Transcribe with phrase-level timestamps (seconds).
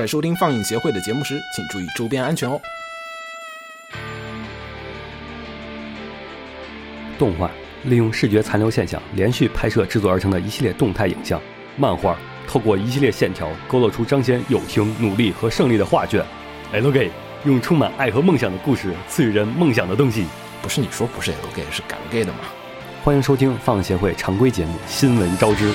[0.00, 2.58] 在收听放映协会的节目时，请注意周边安全哦。
[7.18, 7.50] 动画
[7.84, 11.38] 利用视觉残留现象连续拍摄制作而成的一系列动态影像；
[11.76, 12.16] 漫画
[12.48, 16.24] 透过一系列线条勾勒出彰显友情、努力和胜利的画卷。
[16.72, 17.10] L G
[17.44, 20.24] 用充满爱和梦想的故事赐予人梦想的东西。
[20.62, 22.38] 不是你说不是 L gay 是 Gal gay 的吗？
[23.04, 25.70] 欢迎收听放映协会常规节目《新闻招之》。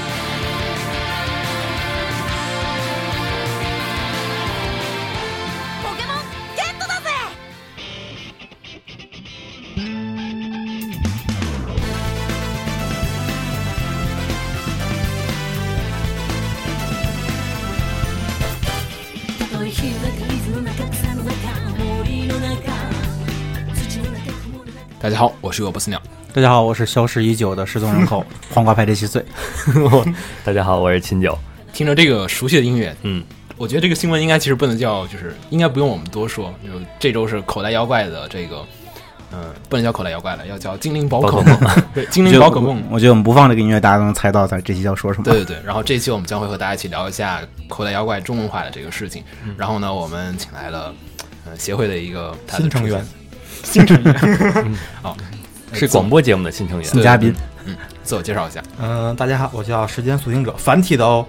[25.45, 26.01] 我是尤波斯鸟。
[26.33, 29.23] 大家好，我是消失已久的失踪人口 黄瓜派对七岁。
[30.43, 31.37] 大家好，我是秦九。
[31.71, 33.23] 听着这个熟悉的音乐，嗯，
[33.55, 36.51] 我觉得这个新闻应该其实不能叫，就是应该不用我们多说。
[36.63, 38.65] 就这周是口袋妖怪的这个，
[39.33, 41.59] 嗯、不能叫口袋妖怪了，要叫精灵宝可梦。
[41.93, 42.83] 对，精灵宝可梦。
[42.89, 45.25] 我觉得我们不放这个音乐，大家都能猜到咱这期要说什么。
[45.25, 49.23] 对对对，然后这一期我们将会和大家一起聊一下口袋妖怪中文化的这个事情。
[49.55, 50.91] 然后呢，我们请来了
[51.45, 53.05] 呃协会的一个新成员，
[53.63, 54.75] 新成员。
[55.01, 55.15] 好，
[55.75, 56.87] 是广播节目的新成员。
[56.87, 57.33] 新嘉宾，
[57.65, 61.25] 嗯自我介绍一下，嗯、大家好，我叫时间苏行者，繁体的哦，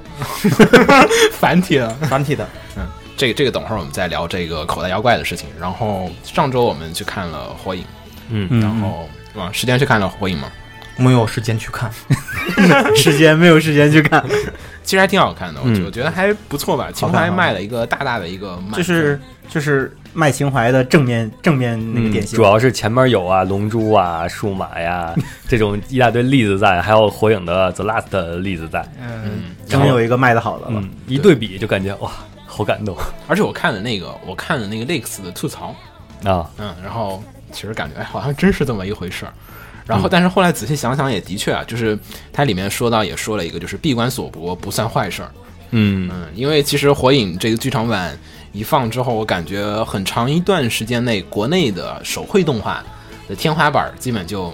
[1.32, 1.88] 繁体的。
[2.08, 2.46] 繁体的。
[2.76, 5.48] 嗯这个这个等会儿我们再聊这个口袋妖怪的事情。
[5.58, 7.82] 然后上周我们去看了火影，
[8.28, 10.48] 嗯嗯然后啊，时间去看了火影吗？
[10.98, 11.90] 没有时间去看，
[12.94, 14.22] 时间没有时间去看，
[14.82, 16.90] 其实还挺好看的，我觉嗯我觉得还不错吧。
[16.92, 22.36] 情怀卖了一个大大的一个就是就是卖情怀的正面正面那个典型。
[22.36, 25.14] 主要是前面有啊，龙珠啊、数码呀
[25.48, 28.86] 这种一大堆例子在，还有火影的 The Last 的例子在。
[29.00, 30.72] 嗯，终于有一个卖的好的了。
[30.76, 32.10] 嗯，一对比就感觉哇，
[32.46, 35.74] 好感动而且我看了那个，我看了那个 Lex 的吐槽，
[36.24, 36.50] 啊！
[36.58, 37.22] 嗯，然后
[37.52, 39.32] 其实感觉哎，好像真是这么一回事儿。
[39.86, 41.96] 然后，但是后来仔细想想，也的确啊，就是
[42.32, 45.30] 它里面说到，也说了一个，就是闭关锁国不算坏事儿。
[45.70, 48.18] 嗯，嗯，因为其实《火影》这个剧场版
[48.56, 52.82] 一放之后，我感觉很长一段时间内，国内的手绘动画
[53.28, 54.50] 的天花板基本就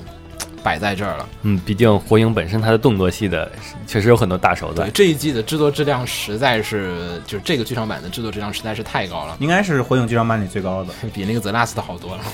[0.60, 1.28] 摆在这儿了。
[1.42, 3.48] 嗯，毕竟火影本身它的动作戏的
[3.86, 4.90] 确实有很多大手对。
[4.90, 10.92] 这一季的制作质量实在是，就是这个剧场版的制作质量实在是太高了，应该是火影剧场版里最高的。
[11.14, 12.24] 比那个 The Last 好多了。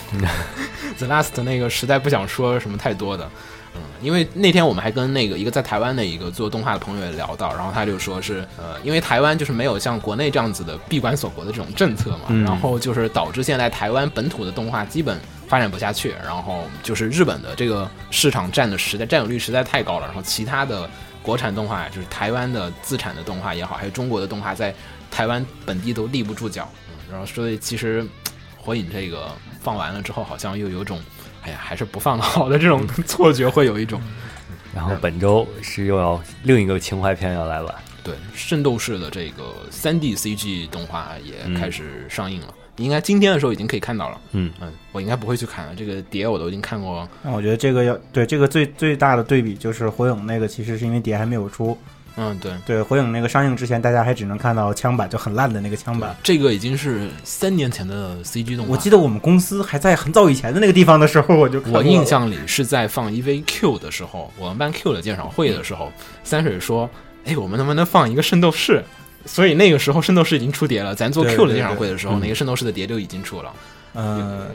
[0.96, 3.28] The Last 那个实在不想说什么太多的。
[3.74, 20.88] 嗯，因为那天我们还跟那个一个在台湾的一个做动画的朋友也聊到，然后他就说是呃，因为台湾就是没有像国内这样子的闭关锁国的这种政策嘛，嗯然后就是导致现在台湾本土的动画基本发展不下去，然后就是日本的这个市场占的实在占有率实在太高了，然后其他的
[21.22, 24.74] 国产动画就是台湾的自产的动画也好，还有中国的动画在
[25.10, 28.06] 台湾本地都立不住脚，嗯，然后所以其实
[28.56, 29.28] 火影这个
[29.62, 31.00] 放完了之后，好像又有种。
[31.48, 33.98] 哎呀，还是不放好的这种错觉，会有一种
[34.74, 37.74] 然后本周是又要另一个情怀片要来了。
[38.04, 44.20] 对圣斗士的这个三 D CG 动画也开始上映了，应该今天的时候已经可以看到了。
[44.32, 47.08] 嗯嗯，我应该不会去看了，这个碟我都已经看过。
[47.22, 51.76] 那我觉得这个要对这个最最大的对比就是火影那个，其实是因为碟还没有出。
[52.18, 56.16] 嗯，对，对火影那个上映之前，大家还只能看到枪版，就很烂的那个枪版。
[56.22, 58.72] 这个已经是三年前的 CG 动画。
[58.72, 65.92] 我记得我们公司还在很早以前的那个地方的时候，我就看我印象里是在放 EVQ 的时候，我们办 Q 的鉴赏会的时候，
[66.24, 66.90] 三水说
[67.24, 68.82] ：“哎，我们能不能放一个圣斗士？”
[69.26, 73.67] 所以那个时候圣斗士已经出碟了，咱做 Q 的鉴赏会的时候，对那个圣斗士的碟就已经出了，嗯，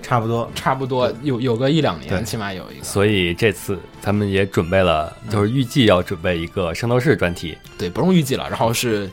[0.01, 0.49] 差不多。
[0.55, 2.83] 差不多有有个一两年，起码有一个。
[2.83, 7.57] 所以这次咱们也准备了，就是预计要准备一个圣斗士专题。
[7.77, 8.49] 对，不用预计了。
[8.49, 9.09] 然后是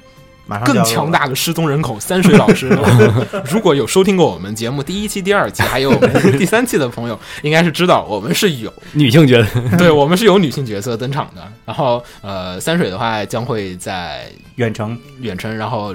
[0.46, 2.68] 马上更强大的失踪人口三水老师。
[3.50, 5.92] 如果有收听过我们节目第一期、第二期，还有
[6.38, 11.42] 第三期的朋友，应该是知道我们是有女性角色，对我们是有女性角色登场的。
[11.64, 14.26] 然后呃，三水的话将会在
[14.56, 15.94] 远程远程，然后。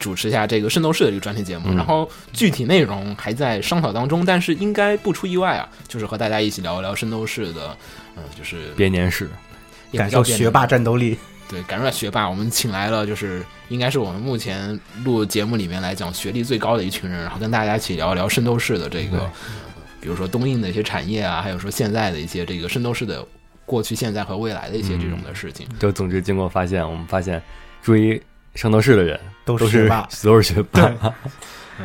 [0.00, 7.76] 主持一下这个《圣斗士》的这个专题节目，嗯然后具体内容还在商讨当中，但是应该不出意外啊，就是和大家一起聊一聊《圣斗士》的，
[8.16, 9.30] 嗯、就是编年史。
[9.92, 11.16] 感受学霸战斗力。
[11.48, 19.28] 对，感受到学霸，我们请来了，就是应该是我们目前录节目里面来讲学历最高的一群人，然后跟大家一起聊一聊圣斗士的这个，
[20.00, 23.26] 比如说东映的一些产业啊，还有说现在的一些这个圣斗士的
[23.66, 25.66] 过去、现在和未来的一些这种的事情。
[25.80, 27.42] 就总之经过发现，我们发现
[27.82, 28.22] 追
[28.54, 29.18] 圣斗士的人
[29.52, 31.14] 都都是是学霸， 都是学霸。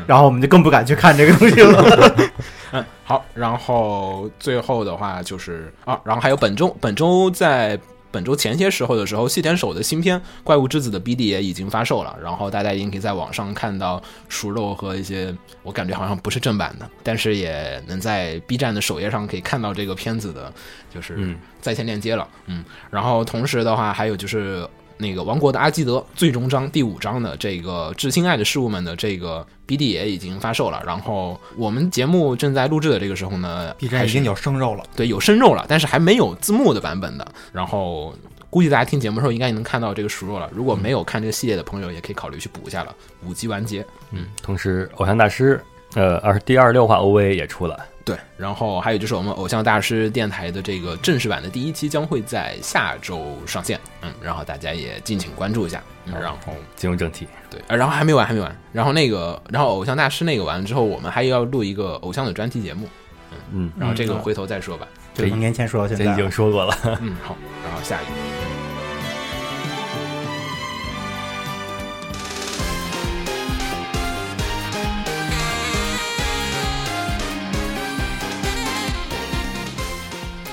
[0.06, 2.16] 然后我们就更不敢去看这个东西了。
[2.74, 7.80] 嗯，好，然后最后的话就是啊，然后还有本周本周在
[8.12, 15.34] 本周前些时候的时候，细田守的新片《怪物之子》的 BD 也已经发售了，然后大家已经可以在网上看到熟肉和一些
[15.64, 20.52] 我感觉好像不是正版的，但是也能在 B 站的首页上可以看到这个片子的，
[20.94, 22.28] 就是嗯在线链接了。
[22.48, 30.82] 嗯，然后同时的话，还有就是那个《王国的阿基德》最终章第五章的这个致亲爱的事物们的这个 BD 也已经发售了。
[30.86, 37.28] 然后我们节目正在录制的这个时候呢 B 站已经有生肉了，对有生肉了，但是还没有字幕的版本的。
[37.52, 38.16] 然后
[38.50, 40.50] 估计大家听节目的时候应该也能看到这个熟肉了。
[40.54, 42.96] 如果没有看这个系列的朋友，也可以考虑去补一下了。
[43.26, 45.62] 五集完结，嗯，同时偶像大师
[45.96, 55.82] 呃二第二十六话 OVA 也出了，对，然后还有就是我们偶像大师电台的这个正式版的第一期将会在下周上线，嗯，然后大家也敬请关注一下。
[56.06, 57.28] 嗯、然后进入正题。
[57.50, 58.56] 对，呃然后还没完，还没完。
[58.72, 62.88] 然后那个，然后偶像大师那个完了之后，我们还要录一个偶像的专题节目，
[63.32, 64.88] 嗯嗯，然后这个嗯回头再说吧。
[65.16, 66.78] 就从年前说到现在已经，说过了。
[67.02, 68.55] 嗯，好，然后下一个。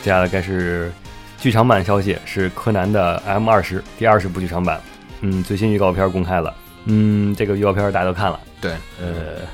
[0.02, 0.90] 接下来该是
[1.40, 4.80] 剧场版消息，是柯南的 M 二十第二十部剧场版。
[5.20, 6.52] 嗯，最新预告片公开了。
[6.86, 8.40] 嗯，这个预告片大家都看了。
[8.60, 9.46] 对，呃，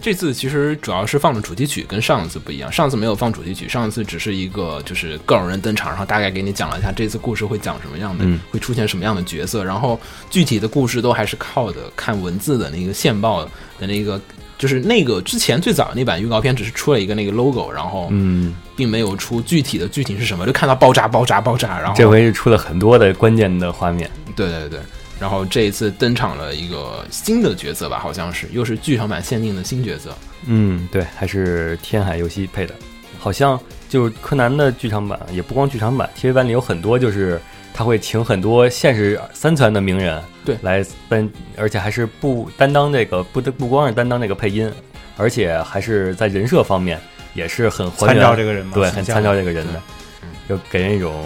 [0.00, 2.70] 这次其实主要是放的主题曲，跟上一次不一样。
[2.70, 10.00] 上次没有放主题曲，上一次只是一个就是各种人登场，然后大概给你讲了一下这次故事会讲什么样的，嗯会出现什么样的角色，然后
[10.30, 13.44] 具体的故事都还是靠的看文字的那个线报
[13.80, 14.20] 的那个。
[14.58, 24.10] 就是那个之前最早那版预告片只是出了一个那个 logo，然后嗯，并没有出具体的剧情是什么，就看到爆炸爆炸爆炸，然后这回是出了很多的关键的画面。
[24.34, 24.80] 对对对，
[25.20, 30.12] 然后这一次登场了一个新的角色吧，好像是又是剧场版限定的新角色。
[30.46, 32.74] 嗯，对，还是天海游戏配的。
[33.18, 33.58] 好像
[33.88, 37.40] 就是柯南的剧场版，也不光剧场版，TV 版里有很多，就是
[37.72, 40.56] 他会请很多现实三层的名人，对。
[40.62, 44.70] 来担，而且还是不担当这个不得不光是担当这个配音，
[45.16, 47.00] 而且还是在人设方面
[47.34, 49.80] 也是很还参原照这个人嘛，对，很参照这个人的
[50.22, 51.24] 嗯，就给人一种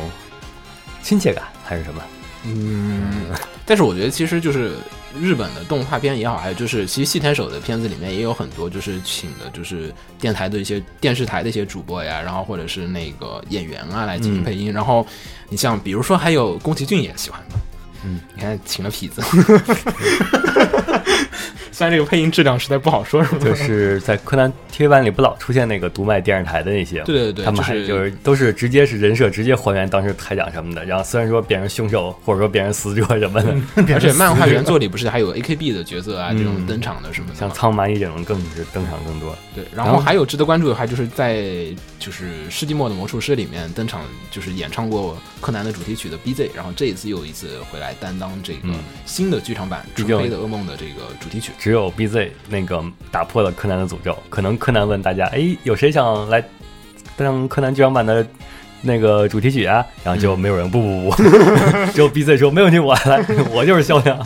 [1.03, 2.03] 亲切感还是什么？
[2.45, 3.27] 嗯，
[3.65, 4.73] 但是我觉得其实就是
[5.21, 14.73] 日本的动画片也好，还有就是其实细田守的片子里面也有很多就是请的就是电台的一些电视台的一些主播呀，然后或者是那个演员啊来进行配音。
[14.73, 15.07] 然后
[15.49, 17.57] 你像比如说还有宫崎骏也喜欢的，
[18.05, 19.23] 嗯，你看请了痞子，
[21.73, 23.39] 虽然这个配音质量实在不好说，是吧？
[23.45, 30.85] 就是在柯南 TV 版里不老出现那个读卖电视台的那些，对对对，他们还就是都是直接是人设，直接还原当时台长什么的。
[30.85, 33.55] 然后虽然说变成凶手，或者说变成死者什么的，
[33.95, 37.35] 而且漫画原作里不是还有 AKB 的角色啊，嗯这种登场的什么的？
[37.37, 39.35] 像苍蚂蚁这种更是登场更多。
[39.55, 41.67] 对，然然后后还有值得关注的，话就是在
[41.99, 48.75] 就是《世纪末的魔术师》里面登场，就是演唱过柯南的主题曲的 BZ，然后这一次又一次回来担当这个嗯
[49.07, 51.51] 新的剧场版《纯黑的噩梦》的这个主题曲。
[51.63, 54.19] 只有 BZ 那个打破了柯南的诅咒。
[54.29, 56.43] 可能柯南问大家：“哎，有谁想来
[57.17, 58.27] 当柯南剧场版的
[58.81, 61.23] 那个主题曲啊？”然后就没有人不不不，
[61.95, 63.25] 只有 BZ 说：“没问题，我来，
[63.55, 64.19] 我就是肖亮。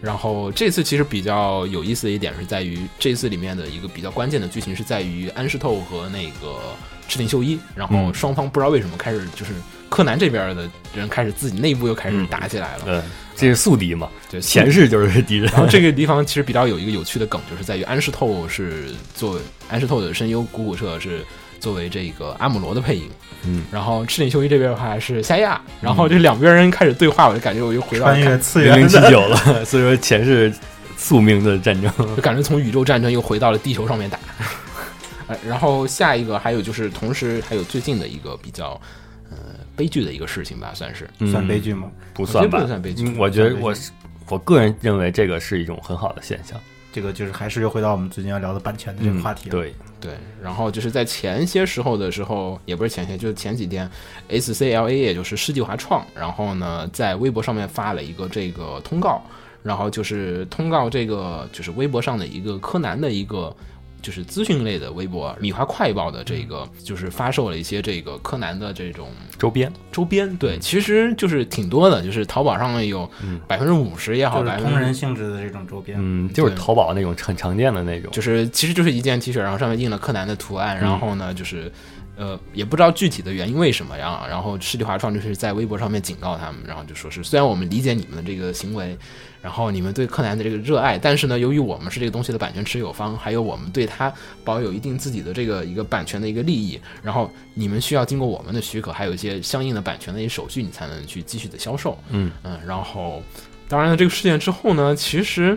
[0.00, 6.58] 然后这次其实比较有意思的一点是在于，这次里面的一个比较关键的剧情是在于安室透和那个
[7.06, 9.52] 赤井秀一，然后嗯双方不知道为什么开始就是
[9.96, 13.00] 柯南这边的人开始自己内部又开始嗯打起来了，对，
[13.34, 15.50] 这是宿敌嘛，对，前世就是敌人。
[15.50, 21.24] 然后这个地方其实比较有一个有趣的梗，就是在于安室透是作为安室透的声优古古彻是
[21.58, 23.08] 作为这个阿姆罗的配音，
[23.46, 30.52] 嗯，然后赤井秀一这边的话是夏亚，然后这两边人开始对话，我就感觉我又回到穿越次零零元，七九了，所以说前世
[30.98, 31.90] 宿命的战争。
[32.14, 34.18] 就感觉从宇宙战争又回到了地球上面打。
[35.28, 38.80] 呃，然后下一个还有就是，同时还有最近的一个比较呃
[39.76, 41.90] 悲剧的一个事情吧，算是算悲嗯剧吗？
[42.14, 42.60] 不算吧？
[42.60, 43.92] 不算悲剧嗯我觉得我是
[44.28, 46.58] 我个人认为这个是一种很好的现象。
[46.92, 49.56] 这个就是还是又回到我们最近要聊的版权的这个话题了。
[49.56, 53.86] 嗯对，对，然后就是在前些时候的时候，也不是前些，就是前几天
[54.30, 59.22] ，SCLA 也就是世纪华创，然后呢在微博上面发了一个这个通告，
[59.62, 63.54] 然后就是通告这个就是微博上的一个柯南的一个。
[64.02, 73.08] 就是资讯类的微博，米花快报的这个就是发售了一些这个柯南的这种周边周边，对，其实就是挺多的，就是淘宝上面有
[73.46, 75.98] 百分之五十也好，就是百分之同人性质的这种周边。
[76.00, 81.70] 嗯，就是淘宝那种很常见的那种，就是其实就是一件 T 恤，然后上面印了柯南的图案，嗯然后呢就是
[82.16, 84.26] 呃，也不知道具体的原因为什么呀。
[84.28, 88.96] 然后世纪华创就是在微博上面警告他们，然后就说是虽然我们理解你们的这个行为，
[89.42, 101.98] 然后你们对柯南的这个热爱，但是呢，由于我们是这个东西的版权持有方，还有我们对它保有一定自己的这个一个版权的一个利益，然后你们需要经过我们的许可，还有一些相应的版权的一些手续，你才能去继续的销售。
[102.08, 103.22] 嗯嗯，然后
[103.68, 105.56] 当然了，这个事件之后呢，其实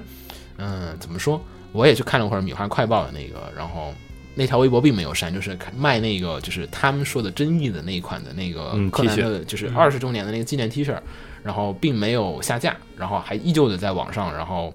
[0.58, 1.42] 嗯，怎么说？
[1.72, 3.94] 我也去看了会儿米花快报的那个，然后
[4.40, 10.98] 那条微博并没有删，就是卖那个就是他们说的争议的那一款的那个嗯柯南的，就是二十周年的那个纪念 T 恤，
[11.44, 14.74] 然后并没有下架，然后还依旧的在网上，然后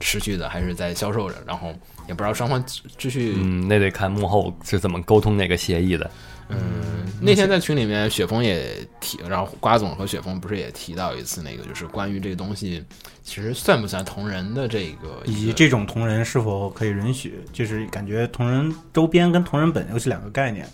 [0.00, 1.68] 持续的还是在销售着，然后
[2.08, 6.10] 也不知道双方继继续嗯，那得看幕后是怎么沟通那个协议的。
[6.48, 12.84] 嗯，那天在群里面，雪峰也提，然后瓜总和雪峰不是也提到一次那个，就是关于这个东西，
[13.22, 20.68] 其实算不算同人的这个以及这种同人是否可以允许，就是感觉同人周边跟同人本又是两个概念。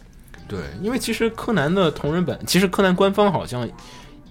[0.47, 3.67] 对，因为其实柯南的同人本，其实柯南官方好像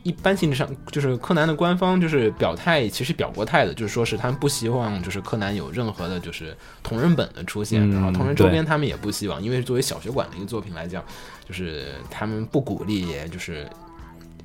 [0.03, 11.03] 一般性质上，就是柯南的官方就是表态，其实表过态的，就是说是他们不希望就是柯南有任何的就是同人本的出现，嗯然后同人周边他们也不希望，因为作为小学馆的一个作品来讲，
[11.48, 13.67] 就是他们不鼓励，也就是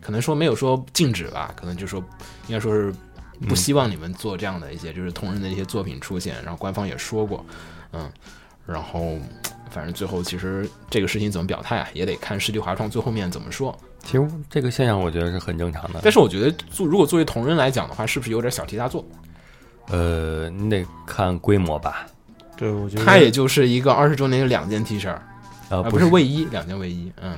[0.00, 2.04] 可能说没有说禁止吧，可能就说
[2.48, 2.92] 应该说是
[3.48, 7.44] 不希望你们做这样的一些就是同人的一些作品出现，然后官方也说过，
[7.92, 8.10] 嗯，
[8.66, 9.18] 然后
[9.70, 13.75] 反正最后其实这个事情怎么表态啊，也得看世纪华创最后面怎么说。
[14.06, 16.00] 其实这个现象我觉得是很正常的。
[16.02, 19.04] 但是我觉得做如果作为同人来讲的话，是不是有点小题大做？
[19.88, 22.06] 呃，你得看规模吧。
[22.56, 25.14] 对，我觉得它也就是一个二十周年的两件 T 恤，
[25.68, 27.36] 呃，啊，不不是卫衣，两件卫衣，嗯，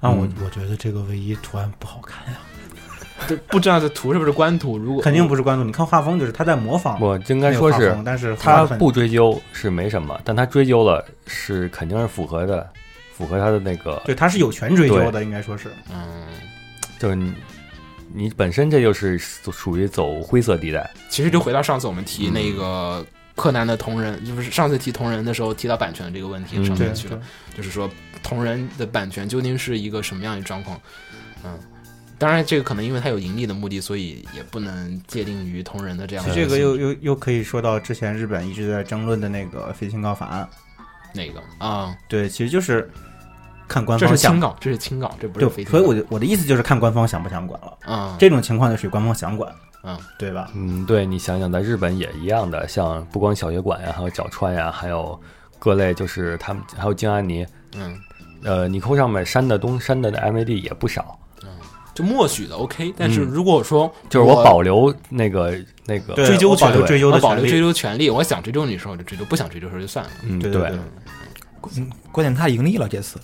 [0.00, 2.40] 那我嗯我觉得这个卫衣图案不好看呀，
[3.28, 4.76] 这不知道这图是不是官图？
[4.76, 5.62] 如果肯定不是官图。
[5.62, 12.68] 你看画风就是他在模仿，我应该说是但是他不追究是没什么，但他追究了是肯定是符合的，
[13.18, 15.72] 符合他的那个，对，他是有权追究的，应该说是。
[15.92, 16.28] 嗯，
[17.00, 17.34] 就是你
[18.14, 20.88] 你本身这就是属于走灰色地带。
[21.08, 27.20] 其实就回到上次我们提那个柯南的同人，就是上次提同人的时候提到版权这个问题上面去了
[27.50, 27.90] 对，就是说
[28.22, 30.80] 同人的版权究竟是一个什么样的状况？
[31.42, 31.58] 嗯。
[32.20, 40.48] 当然，这个可能因为它有盈利的目的，所以也不能界定于同人的这样的其实这个又又又可以说到之前日本一直在争论的那个飞清高法案。
[41.14, 42.90] 那个啊，对，其实就是
[43.68, 44.16] 看官方想。
[44.16, 47.78] 是轻稿，这是清稿，这不是对，非所以我的我的意思就是看官方想不想管了。
[47.86, 49.52] 嗯，这种情况就属于官方想管，
[49.84, 50.50] 嗯，对吧？
[50.54, 55.20] 嗯，对你想想，在日本也一样的，像不光小学馆呀，还有角川呀，还有
[55.58, 57.46] 各类，就是他们还有京安尼，
[57.76, 57.96] 嗯，
[58.42, 61.18] 呃，你扣上面删的东删的 MAD 也不少。
[61.94, 65.52] 就默许的 OK，但是嗯如果说就是我保留那个
[65.84, 67.58] 那个，对追究权我保留追究的我保留追。
[67.58, 70.10] 究权利，我想追究你的时候就追究，不想追究的时候就算了。
[70.22, 70.78] 嗯，对对对
[71.76, 73.18] 嗯关键他盈利了这次，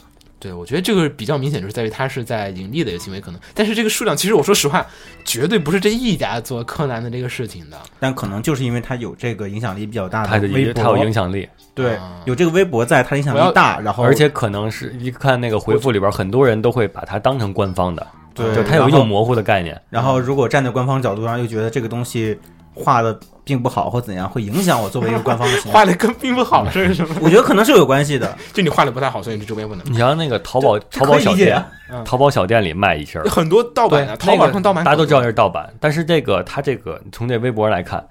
[0.44, 4.86] 对，我觉得这个比较明显，就是在于他是在盈利的一个行为，可能，但是这个数量，其实我说实话，
[5.24, 7.78] 绝对不是这一家做柯南的这个事情的。
[7.98, 19.80] 但可能就是因为他有这个影响力比较大它的微博，它有影响力，对啊，有这个微博在，他影响力大，然后而且可能是一看那个回复里边，很多人都会把它当成官方的，对，就它有一种模糊的概念。
[19.88, 22.38] 然后如果站在官方角度上，又觉得这个东西
[22.75, 25.73] 画的并不好或怎样，会影响我作为一个官方的形象。
[25.73, 27.14] 画的跟并不好是什么？
[27.21, 28.37] 我觉得可能是有关系的。
[28.52, 31.62] 就你画的不太好，所以你这周边不能你像那个淘宝淘宝小店
[32.04, 38.04] 淘宝小店里卖一身，很多盗版的，淘宝上盗版大家都知道这是盗版，但是这个他这个从这微博来看，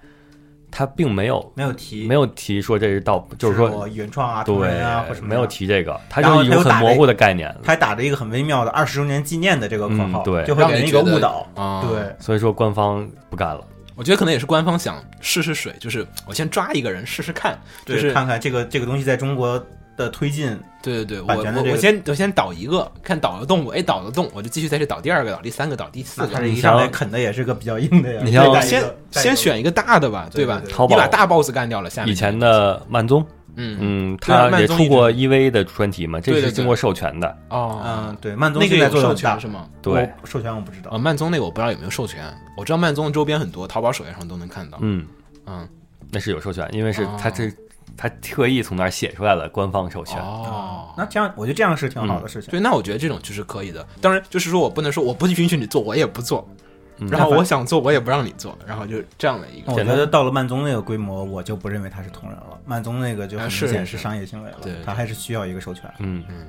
[0.72, 5.48] 他并没有没有提，没有提说这是盗，就是说原创啊、同人啊或者没有什么样。
[5.48, 7.54] 提这个，他就是一种它又打了很模糊的概念。
[7.64, 11.46] 他还打着一个很微妙的二十周年纪念的这个口号，嗯对就会给人一个误导。
[11.56, 11.84] 啊。
[11.88, 13.62] 对，所以说官方不干了，
[13.96, 19.64] 我觉得可能也是官方想试试水，就是我先抓一个人试试看，就，是看看这个这个东西在中国
[19.96, 20.58] 的推进。
[20.82, 26.28] 对对对，我我我先我先倒一个，看倒得动不，哎倒得动，我就继续再去倒第二个，倒第三个，倒第四个。
[26.28, 28.22] 这你一上来啃的也是个比较硬的呀。
[28.26, 33.78] 你要先先选一个大的吧，对对对淘宝你把大 boss 干掉了，下面以前的慢宗，嗯。
[33.80, 39.68] 嗯，他也出过 EV 的专题嘛，这是经过授权的，哦，嗯，对，慢宗那个现在有授做的很大权是吗？
[39.82, 40.92] 对，授权我不知道。
[40.92, 40.98] 啊，。
[40.98, 42.24] 慢宗那个我不知道有没有授权，
[42.58, 44.78] 我知道慢宗的周边很多，淘宝首页上都能看到。
[44.82, 45.06] 嗯，
[45.46, 45.68] 嗯，
[46.12, 47.18] 那是有授权，因为是哦。
[47.20, 47.52] 他这
[47.96, 52.50] 他特意从那儿写出来了官方授权，哦，那这样我觉得这样是挺好的事情。
[52.50, 53.86] 对，那我觉得这种就是可以的。
[54.02, 56.63] 当然，就是说我不能说我不允许你做，我也不做，嗯
[57.10, 59.72] 然后我想做，我也不让你做，然后就这样的一个。
[59.72, 62.60] 我觉得到了曼宗那个规模，我就不认为它是同人了。
[62.66, 65.92] 曼宗那个就明显是是商业行为了对对，它还是需要一个授权。
[66.00, 66.48] 嗯，嗯，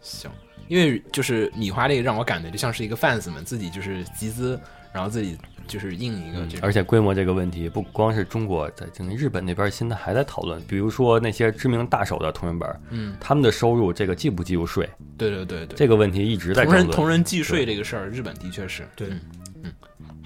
[0.00, 0.30] 行，
[0.68, 4.58] 因为就是米花这个让我感觉就像是一个 fans 们自己就是集资，
[4.92, 5.36] 然后自己
[5.66, 10.62] 就是印一个而且规模这个问题，不光是中国，在这个日本那边现在还在讨论。
[10.68, 16.96] 比如说那些知名大手的同人本，嗯，他们的收入这个计不计入税，对对对对，这个问题一直在同人争论。
[16.96, 19.08] 同人计税这个事儿，日本的确是对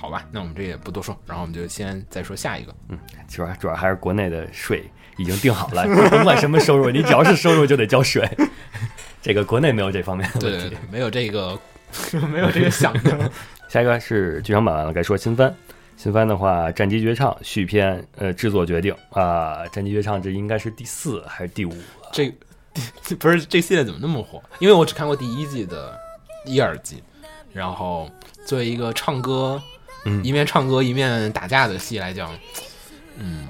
[0.00, 4.82] 好吧，那我们这也不多说，然后我们就先再说下一个，嗯主要主要还是国内的税
[5.18, 8.26] 已经定好了，甭管什么收入，你只要是收入就得交税。
[9.20, 11.58] 这个国内没有这方面的问题对对对。，没有这个
[12.32, 13.30] 没有这个想的，
[13.68, 15.54] 下一个是剧场版完了，该说新番。
[15.98, 21.74] 新番的话，《战机绝唱》续篇，呃，制作决定啊，战机绝唱》这应该是第四还是第五？
[22.10, 22.34] 这
[23.02, 24.42] 这不是这系列怎么那么火？
[24.60, 25.94] 因为我只看过第一季的
[26.46, 27.02] 一二季，
[27.52, 28.10] 然后
[28.46, 29.62] 作为一个唱歌，
[30.04, 32.30] 嗯一面唱歌一面打架的戏来讲，
[33.18, 33.46] 嗯，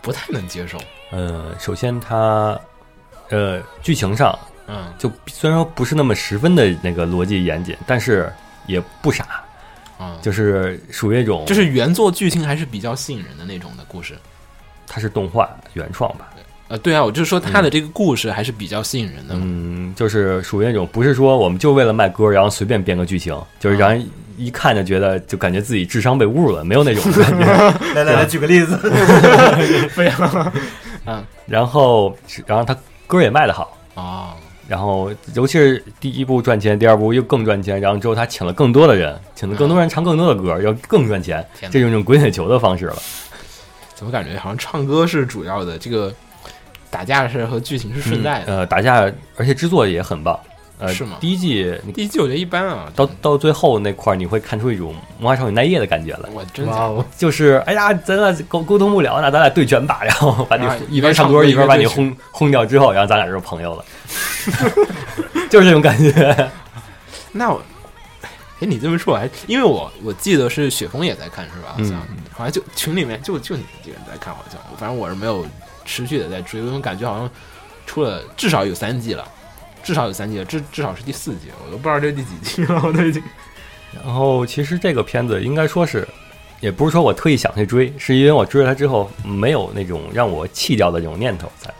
[0.00, 0.78] 不太能接受。
[1.10, 2.58] 呃，首先它，
[3.28, 8.32] 呃，剧情上嗯，就虽然说不是那么十分的那个逻辑严谨，但是
[8.66, 9.42] 也不傻，
[9.98, 14.16] 嗯，就是属于那种，就是原作剧情还是比较吸引人的那种的故事。
[14.86, 16.30] 它是动画原创吧，
[16.66, 19.34] 呃，对啊，我就是说他的这个故事还是比较吸引人的。
[19.36, 24.08] 嗯，就是属于那种不是说我们就为了卖歌，然后随便编个剧情，就是让人
[24.44, 27.44] 一看就觉得就感觉自己智商被侮辱了，没有那种感觉。
[27.94, 28.76] 来来来，举个例子，
[29.92, 30.52] 非常
[31.46, 32.16] 然后，
[32.46, 34.34] 然后他歌也卖得好，啊，
[34.68, 42.96] 然后尤其是第一部赚钱，第二部又更赚钱，然后之后他请了更多的人，请了更多人唱更多的歌，要更赚钱，这种种滚雪球的方式了。
[43.94, 46.14] 怎么感觉好像唱歌是主要的，这个
[46.88, 48.56] 打架是和剧情是顺带的。
[48.56, 50.38] 呃，打架，而且制作也很棒。
[50.80, 51.18] 呃，是吗？
[51.20, 56.66] 第一季第一季我觉得一般啊，到到最后那块儿，你会看出一种魔法少女奈叶的感觉来，我真
[57.16, 63.84] 就是哎呀，咱俩沟沟通不了，那咱俩对拳吧，然后把你啊一边唱歌一边把你轰轰掉之后，然后咱俩就是朋友了，
[65.50, 66.50] 就是这种感觉。
[67.32, 67.62] 那我，
[68.22, 68.30] 哎，
[68.66, 71.74] 你这么说，我还因为我我记得是雪峰也在看是吧？
[71.76, 74.58] 好像、嗯好像就群里面就就你们几个人在看，好像。
[74.78, 75.46] 反正我是没有
[75.84, 77.30] 持续的在追，因为感觉好像
[77.84, 79.28] 出了至少有三季了，
[79.82, 83.22] 至少有三季了，至至少是第四季，我都不知道这第几季了，我都已经。
[84.04, 86.06] 然后其实这个片子应该说是，
[86.60, 91.72] 也不是说我特意想去追，是因为我追了它之后没有那种让我弃掉的这种念头在。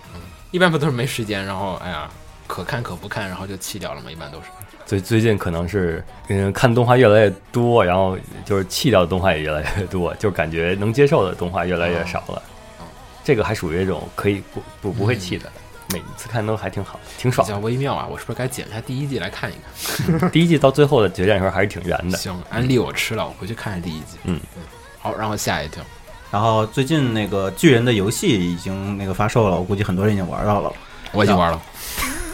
[0.51, 2.11] 一般不都是没时间，然后哎呀
[2.47, 4.45] 可看可不看，然后就弃掉了嘛，一般都是。
[4.85, 12.43] 最最近可能是嗯看动画越来越多，然后就是弃掉的动画也越来越多，就感觉能接受的动画越来越少了。
[12.81, 12.85] 哦
[13.23, 15.53] 这个还属于一种可以不不不会弃的，
[15.93, 17.61] 每次看都还挺好，挺爽比爽。
[17.61, 18.07] 较微妙啊！
[18.11, 19.55] 我是不是该剪一下第一季来看一
[20.19, 20.31] 看？
[20.33, 22.17] 第一季到最后的决战时候还是挺圆的。
[22.17, 24.17] 行，安利我吃了，我回去看看第一季。
[24.25, 24.41] 嗯
[24.99, 25.83] 好，然后下一条，
[26.31, 30.73] 然后最近那个巨人的游戏已经那个发售了，我估计很多人已经玩到了。
[31.13, 31.61] 我已经玩了。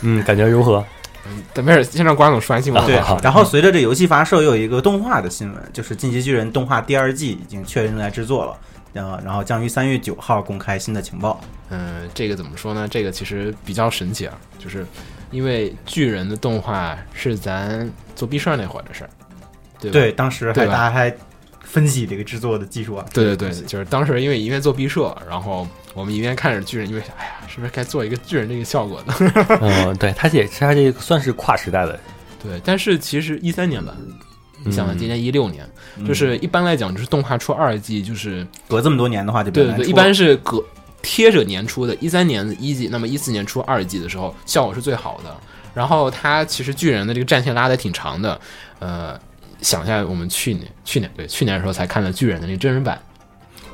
[0.03, 0.85] 嗯，感觉如何？
[1.29, 2.81] 嗯，等没事，先让瓜总说完新闻。
[2.83, 8.57] 啊对，然后随着这游戏发售，又有一个动画的新闻，就是《进击巨人》动画第二季已经确认正在制作了，
[8.97, 11.41] 呃，然后将于三月九号公开新的情报。
[11.69, 12.89] 嗯，这个怎么说呢？
[12.89, 14.87] 这个其实比较神奇啊，就是
[15.31, 19.11] 因为巨人的动画是咱做毕设那会儿的事儿，
[19.81, 19.91] 对？
[19.91, 21.15] 对，当时还大家还
[21.61, 23.05] 分析这个制作的技术啊。
[23.13, 29.15] 对对对就是当时因为一边做毕设，然后我们一边看着巨人，因为哎呀，是不是该做一个巨人这个效果呢？
[29.61, 31.99] 嗯，对，它也它这个算是跨时代的，
[32.43, 33.93] 对，但是其实一三年吧，
[34.64, 35.69] 你想今年一六年，
[36.07, 40.64] 就是一般来讲，就是动画出二季，就是隔这么多年的话就比对对对，一般是隔
[41.03, 45.37] 贴着年出的，一三年的一季，那么一四年出二季的时候，效果是最好的。
[45.73, 48.40] 然后它其实巨人的这个战线拉的挺长的，
[48.79, 49.21] 呃，
[49.61, 53.01] 想一下我们去年去年对去年的时候才看了巨人的那个真人版，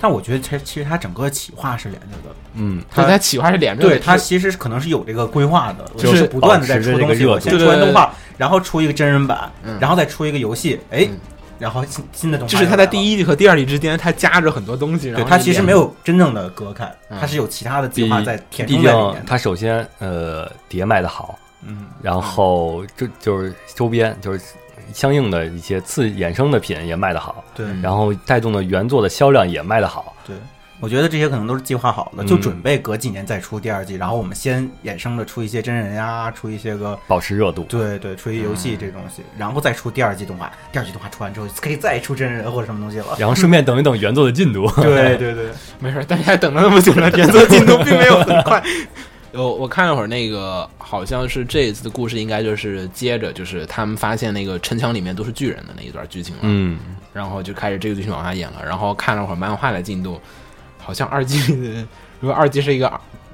[0.03, 11.17] 但我觉得它其实它整个企划是连着的，嗯，对它企划是连着的，对它其实可能是有这个规划的，就是是不断的在出东西，先出完动画，然后出一个真人版嗯，然后再出一个游戏，哎嗯，
[11.61, 13.17] 然后新新的东西就是它在第一。
[13.17, 24.41] 季和第二季之间，它夹着很多东西，对，它其实没有真正的隔开，嗯它是有其他的计划在填毕充在里面它首先呃碟卖的好，嗯，然后就就是周边就是
[24.92, 30.14] 相应的一些次衍生的品也卖得好，对嗯然后带动的原作的销量也卖得好。
[30.26, 30.37] 对，
[30.81, 40.50] 我觉得这些可能都是计划好的，嗯就准备隔几年再出第二季，然后我们先衍生的出一些真人呀，出一些个保持热度，对对，出一游戏这东西，然后再出第二季动画。
[40.72, 43.16] 第二季动画出完之后，可以再出真人或者什么东西了。
[43.18, 44.70] 然后顺便等一等原作的进度。
[44.83, 45.46] 对对对，
[45.78, 48.62] 没事，大家等了那么久了，原作进度并没有很快。
[49.33, 56.79] 我我看了会儿那个，好像是这一次的故事应该就是接着就是他们发现那个城墙里面都是巨人的那一段剧情了，嗯，
[57.12, 58.62] 然后就开始这个剧情往下演了。
[58.64, 60.21] 然后看了会儿漫画的进度，
[60.79, 61.38] 好像二季
[62.21, 62.92] 如果二季是一个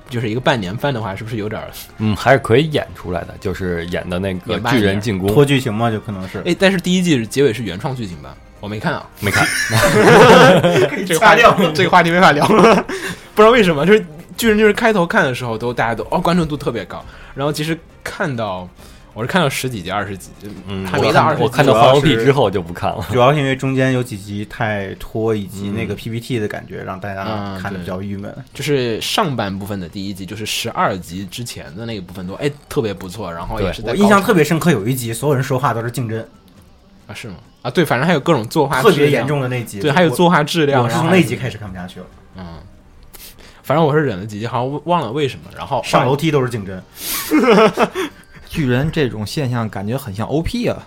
[0.08, 1.60] 就是一个半年番的话，是不是有点？
[1.98, 5.28] 嗯，还是可以演出来的，就是演的那个巨人进攻。
[5.32, 6.40] 拖剧情嘛，就可能是。
[6.46, 8.34] 哎，但是第一季结尾是原创剧情吧？
[8.60, 9.46] 我没看啊，没看，
[11.06, 11.42] 这个话题
[11.74, 12.74] 这个话题没法聊了，
[13.34, 14.04] 不知道为什么，就是
[14.38, 18.66] 巨人就是开头看的时候都大家都哦关注度特别高，然后其实看到
[19.12, 20.30] 我是看到十几集二十集，
[20.68, 23.04] 嗯，还没到二十集，我看到主要 Final P 是之后就不看了。
[23.10, 28.32] 主要是因为中间有几集太拖，以及那个嗯 PPT 的感觉，让大家嗯看的比较郁闷。
[28.54, 36.24] 就是上半部分的第一集，就是十二集之前的那个部分都哎特别不错，然后也是在我印象特别深刻，有一集所有人说话都是竞争，
[37.08, 37.34] 啊是吗？
[37.62, 39.80] 啊对，反正还有各种作画质量特别严重的那集。
[39.80, 42.44] 对，还有作画质量，我，是从那集开始看不下去了，嗯，
[43.68, 46.82] 反正我是忍了几集，好像忘了为什么，然后上楼梯都是竞争。
[48.48, 50.86] 巨人这种现象感觉很像 OP 啊，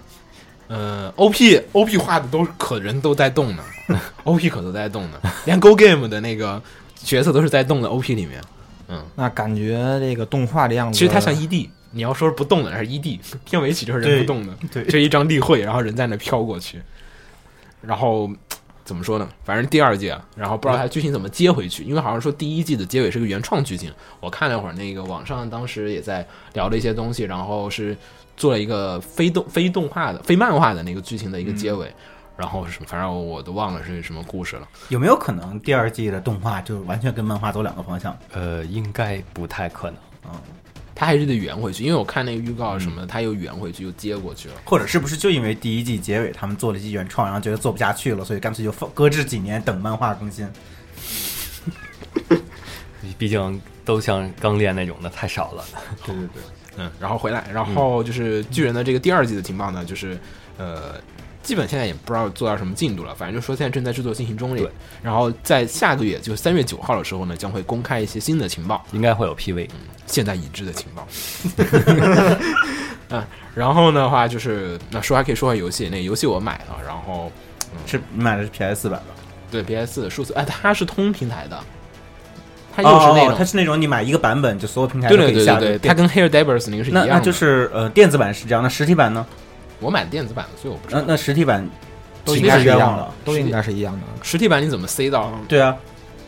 [0.68, 3.64] 呃，OP OP 画的都可人都在动呢，
[4.26, 6.60] OP 可都在动呢，连 Go Game 的那个
[6.96, 8.42] 角色都是在动的 OP 里面。
[8.88, 14.84] 嗯，那感觉这个动画的样子，其实它像 ED，你要说是不动的，还是 ED， 片尾曲就是人不动的，对。
[14.86, 16.82] 就一张例会，然后人在那飘过去，
[17.80, 18.28] 然后
[18.92, 19.26] 怎么说呢？
[19.46, 27.96] 反正第二季，啊，然后不知道它剧情怎么接回去，因为好像说第一季的结尾是个原创剧情，我看了会儿那个网上当时也在聊了一些东西，然后是
[28.36, 31.90] 做了一个非动非动画的非漫画的那个剧情的一个结尾。
[32.36, 32.88] 然后是什么？
[32.90, 34.68] 反正我都忘了是什么故事了。
[34.90, 38.18] 有没有可能第二季的动画就完全跟漫画走两个方向？
[38.34, 40.00] 呃，应该不太可能。
[40.94, 44.56] 他还是得圆回去，因为我看那个预告什么的，他又圆回去又接过去了。
[44.66, 50.48] 或者是不是就因为第一季结尾他们做了一些原创，然后觉得做不下去了，所以干脆就放搁置几年等漫画更新？
[53.18, 55.64] 毕竟都像刚练那种的太少了。
[56.06, 56.44] 对对对，
[56.78, 60.20] 嗯，然后回来，然后就是巨人的这个第二季的情报呢，就是
[60.58, 60.96] 呃，
[61.44, 64.72] 基本现在也不知道做到什么进度了，反正就说现在正在制作进行中里对。
[65.02, 69.68] 然后在下个月，就三月九号的时候呢，将会公开一些新的情报，应该会有 PV，
[70.06, 71.08] 现在已知的情报。
[73.10, 73.22] 嗯，
[73.54, 77.30] 然后的话就是那说还可以说下游戏，那个游戏我买了，然后
[77.86, 79.08] 是你买的是 PS 版吧？
[79.52, 81.60] 对 PS 数字，哎，它是通平台的，
[82.74, 85.60] 它又是那种，哦它是那种你买一个版本就所有平台都可以下载。
[85.60, 87.08] 对对对对，它跟 Hair Divers 那个是一样的。
[87.08, 89.26] 那那就是呃电子版是这样，那实体版呢？
[89.82, 91.02] 我买的电子版的，所以我不知道。
[91.02, 91.68] 那那实体版
[92.24, 94.02] 都应该是一样的都应该是一样的。
[94.24, 95.76] 实体版你怎么塞到对啊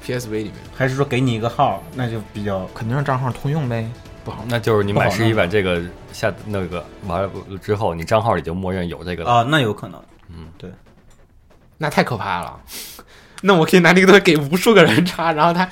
[0.05, 0.53] ，PSV 里面？
[0.75, 3.87] 还是说给你一个号，那就比较肯定是账号通用呗。
[4.25, 7.29] 不好那就是你买实体版这个下那个完了
[7.61, 9.31] 之后，你账号里就默认有这个了。
[9.31, 10.01] 啊，那有可能。
[10.29, 10.71] 嗯，对
[11.77, 12.59] 那太可怕了。
[13.45, 15.69] 那我可以拿这个东西给无数个人插，然后他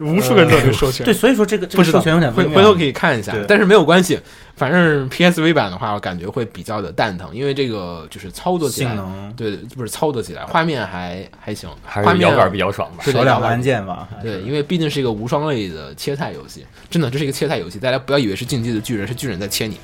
[0.00, 1.04] 无数个人都有这个授权。
[1.04, 1.98] 对，所以说这个这不知道。
[1.98, 2.56] 个授权有点微妙。
[2.56, 4.18] 回回头可以看一下，但是没有关系。
[4.56, 9.32] 反正 PSV 版的话，我感觉会比较的蛋疼，因为这个就是操作起来，性能。
[9.34, 13.02] 对，不是操作起来，画面还还行，还画面是摇杆比较爽吧。
[13.04, 14.08] 对少两个按键吧。
[14.22, 19.78] 对，因为毕竟是一个无双类的切菜游戏，真的这是一个切菜游戏，大家不要以为是竞技的巨人，是巨人在切你，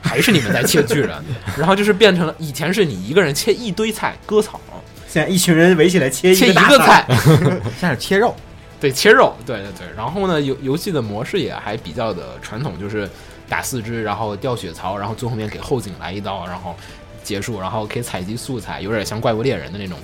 [0.00, 1.10] 还是你们在切巨人，
[1.58, 4.60] 然后就是变成了以前是你一个人切一堆菜割草，
[5.08, 7.04] 现在一群人围起来切切一个菜，
[7.80, 8.32] 现在是切肉，
[8.80, 9.86] 对，切肉，对对对。
[9.96, 13.08] 然后呢，游游戏的模式也还比较的传统，就是
[13.48, 16.74] 打四肢，然后掉血槽，然后最后面给后颈来一刀，然后
[17.22, 19.96] 结束，然后可以采集素材，有点像怪物猎人的那种。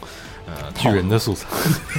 [0.48, 1.44] 呃，巨人的素材，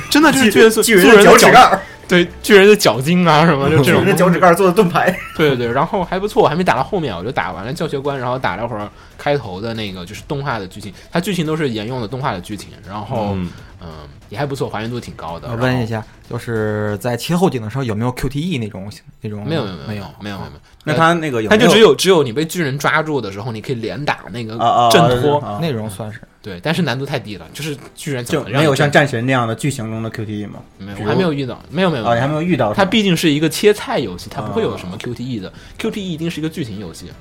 [0.09, 5.15] 真的就是巨人素巨人的脚趾脚盖儿，对巨人的脚筋啊什么，就这巨种人的脚趾盖做的盾牌。
[5.35, 13.49] 对对对，然后还不错，我还没打到后面，我就打完了教学关，然后打了会儿开头的那个就是动画的剧情，它剧情都是沿用的动画的剧情，然后嗯
[13.81, 13.87] 嗯，
[14.29, 15.49] 也还不错，还原度挺高的。
[15.49, 18.89] 我问一下，就是在切后景的时候有没有 QTE 那种
[19.21, 19.45] 那种？
[19.47, 20.51] 没有没有没没有没有没有，
[20.83, 30.61] 那他那个有它就只有只有你被巨人抓住的时候，你可以连打那个啊啊挣脱，啊那种算是对，但是难度太低了，就是巨人怎就么让你挣没有像战神那样的剧情中的 QTE 吗？
[30.77, 32.85] 没有，我还没有遇到，没有没有啊，你还没有遇到它？
[32.85, 37.11] 毕竟是一个切菜游戏，它不会有啊什么 QTE 的，QTE 一定是一个剧情游戏。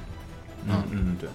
[0.69, 1.29] 嗯嗯对，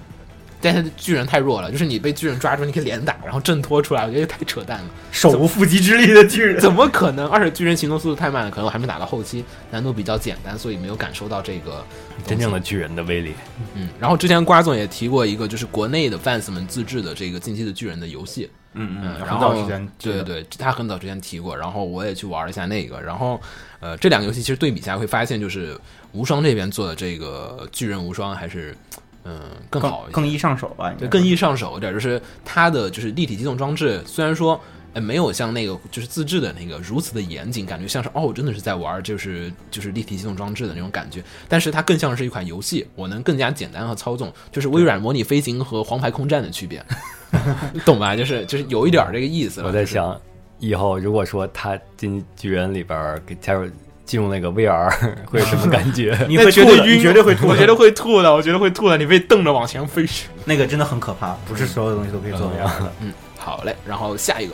[0.62, 4.86] 但是巨人太弱了，就是你被巨人抓住，你可以连打，然后挣脱出来，我觉得太扯淡了。
[5.12, 6.60] 手无缚鸡之力的巨人。
[6.60, 7.28] 怎么可能？
[7.28, 11.84] 而且巨人行动速度太慢了，可能我还没打到后期，难度比较简单，所以没有感受到这个
[12.26, 12.60] 真正的。
[12.60, 13.34] 巨人的威力。
[13.74, 18.50] 嗯，然后之前瓜总也提过一个，就是国内的 fans 们自制的这个《进击的巨人》的游戏。
[18.74, 23.42] 嗯嗯，很然后早之前对对对，他很早之前提过，然后我也去玩了一下那个，然后
[23.82, 25.78] 呃，这两个游戏其实对比下会发现，就是
[26.14, 28.74] 无双这边做的这个巨人无双还是
[29.24, 34.60] 嗯更好一些，更更易上手吧，对，更易上手一点，就是它的就是立体机动装置，虽然说。
[34.94, 41.24] 呃，没有像那个就是自制的那个如此的严谨，感觉像是哦，我真的是在玩就是就是立体机动装置的那种感觉。
[41.48, 46.86] 但是它更像是一款游戏，我能更加简单和操纵，就是微软模拟飞行和黄牌空战的区别，
[47.86, 48.18] 懂吧？
[48.18, 49.68] 就是就是有一点这个意思了。
[49.68, 50.20] 我在想，
[50.60, 53.70] 以后如果说它进巨人里边儿给加入
[54.12, 54.92] 进入那个 VR
[55.26, 56.14] 会有什么感觉？
[56.28, 60.28] 你会那绝对晕，绝对会吐，我觉得会吐的，我觉得会吐的，你被瞪着往前飞去。
[60.44, 62.92] 那个真的很可怕，不是所有东西都可以做 VR 的。
[63.00, 64.54] 嗯，好嘞，然后下一个，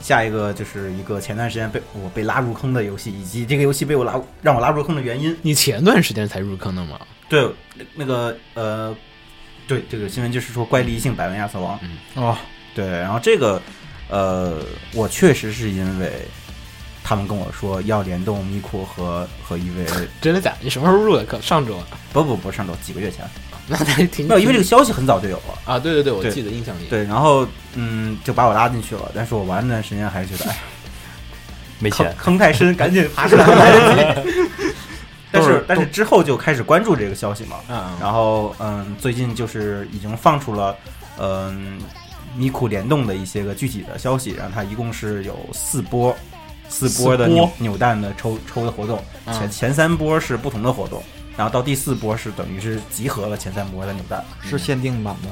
[0.00, 5.36] 下一个就是一个前段时间被我被拉入坑的游戏，以及这个游戏被我拉让我拉入坑的原因。
[5.42, 6.98] 你前段时间才入坑的吗？
[7.28, 7.48] 对，
[7.94, 8.92] 那个呃，
[9.68, 11.78] 对这个新闻就是说怪力性百万亚瑟王。
[11.82, 12.36] 嗯哦，
[12.74, 13.62] 对，然后这个
[14.08, 14.56] 呃，
[14.92, 16.10] 我确实是因为
[17.08, 20.58] 他们跟我说要联动咪库和和 EVA，真的假的？
[20.60, 21.40] 你什么时候入的坑？
[21.40, 21.86] 上周啊？
[22.12, 23.24] 不不不，上周几个月前，
[23.66, 25.58] 那还挺没有，因为这个消息很早就有了。
[25.64, 26.84] 啊，对对对，我记得印象里。
[26.90, 30.58] 对，然后嗯，就把我拉进去了，但是我玩那段时间还是觉得，哎，
[31.78, 34.30] 没钱，坑太深，赶紧爬出来来得及。
[35.32, 40.76] 但是是但是之后就开始关注这个消息嘛，嗯，然后嗯，最近就是已经放出了
[41.18, 41.78] 嗯
[42.36, 46.14] 咪库联动的一些个具体的消息，然后它一共是有四波
[46.68, 51.02] 四波的扭扭蛋的抽抽的活动，嗯前前三波是不同的活动，
[51.36, 55.30] 然后到第四波是等于是集合了前三波的扭蛋，是限定版吗。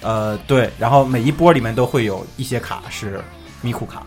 [0.00, 3.22] 呃，对，然后每一波里面都会有一些卡是
[3.62, 4.02] 咪库卡，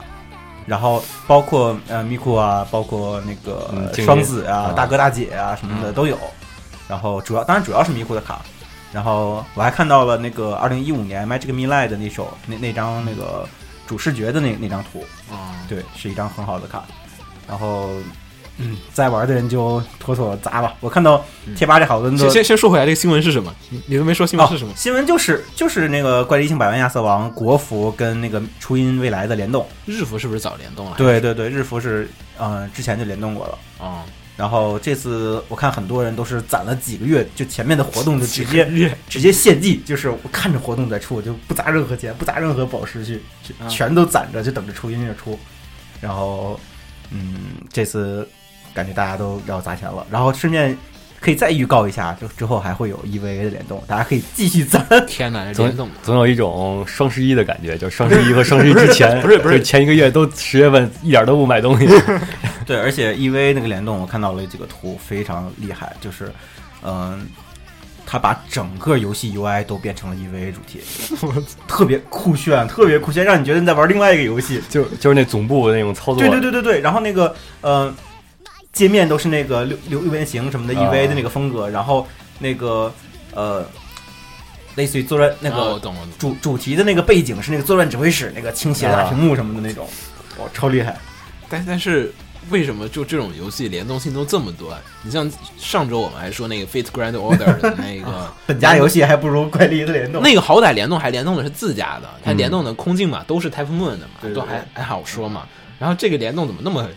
[0.67, 6.17] 然后包括呃咪库啊，包括那个嗯双子啊、啊大哥大姐啊什么的都有。
[6.87, 8.41] 然后主要当然主要是咪库的卡，
[8.93, 13.45] 然后我还看到了那个二零一五年 Magic Mirai 的那首那那张那个
[13.87, 16.85] 主视觉的那那张图，啊，对，是一张很好的卡。
[17.47, 17.89] 然后
[18.57, 20.73] 嗯，在玩的人就妥妥砸吧。
[20.79, 21.23] 我看到
[21.55, 23.53] 贴吧里好多人都先先先说回来，这个新闻是什么？
[23.69, 24.75] 你你都没说新闻是什么哦？？
[24.75, 29.65] 新闻就是就是那个怪力性百万亚瑟王国服跟那个初音未来的联动。
[29.85, 30.95] 日服是不是早联动了？
[30.97, 33.57] 对对对，日服是呃之前就联动过了。
[33.85, 34.03] 啊，
[34.37, 38.65] 然后这次我看很多人都是攒了几个月，就前面的活动就直接
[39.09, 43.19] 直接献祭，就是我看着活动在出，我就不砸任何钱，不砸任何宝石去，
[43.67, 45.37] 全都攒着，就等着出音乐出。
[45.99, 46.59] 然后
[47.09, 48.29] 嗯，这次
[48.75, 50.77] 感觉大家都要砸钱了，然后顺便
[51.19, 54.85] 可以再预告一下，就之后还会有 EVA 的联动，大家可以继续攒。
[55.07, 61.87] 天哪，总联动总有一种双十一的感觉，就双十一和双十一之前， 不是不是就前一个月都十月份一点都不买东西，
[62.65, 66.31] 对，而且 EVA 那个联动，我看到了几个图，非常厉害，就是，
[66.83, 67.27] 嗯、
[68.05, 70.79] 他把整个游戏 UI 都变成了 EVA 主题，
[71.67, 74.61] 特别酷炫，特别酷炫，让你觉得你在玩另外一个游戏。
[74.69, 77.93] 就就是那总部那种操作，对对对对对，然后那个呃，
[78.77, 82.07] 界面都是那个六六六边形什么的啊 EVA 的那个风格，然后
[82.39, 82.93] 那个
[83.33, 83.65] 呃，
[84.75, 85.79] 类似于作战那个。
[86.17, 89.87] 主主题的那个背景是那个作战指挥室那个倾斜的大屏幕什么的那种，
[90.39, 90.97] 哇，超厉害。
[91.47, 92.11] 但但是
[92.49, 94.79] 为什么就这种游戏联动性都这么多啊？
[95.03, 100.21] 你像上周我们还说那个 Fate Grand Order 的 那个本家游戏还不如怪力的联动。
[100.21, 105.47] 那个好歹联动还联动的是自家的，它嗯联动的空镜嘛都是 Type Moon 的嘛，都还还好说嘛。
[105.79, 106.87] 然后这个联动怎么那么，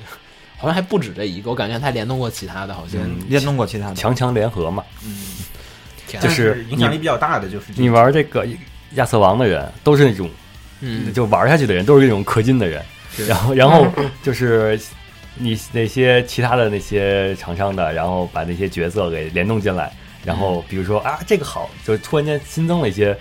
[0.61, 3.95] 好像还不止这一个，我感觉他联动过其他的，好像嗯联动过其他的。
[3.95, 4.85] 强强联合嘛。
[5.05, 5.27] 嗯
[6.21, 8.45] 就是影响力比较大的就是你玩这个
[8.95, 10.29] 亚瑟王的人都是那种
[10.81, 12.85] 嗯，就玩下去的人，都是那种氪金的人。
[13.29, 13.87] 然后，然后
[14.21, 14.79] 就是
[15.37, 19.93] 你那些其他的那些厂商的，然后把那些角色给联动进来，
[20.25, 23.17] 然后比如说啊这个好，就突然间新增了一些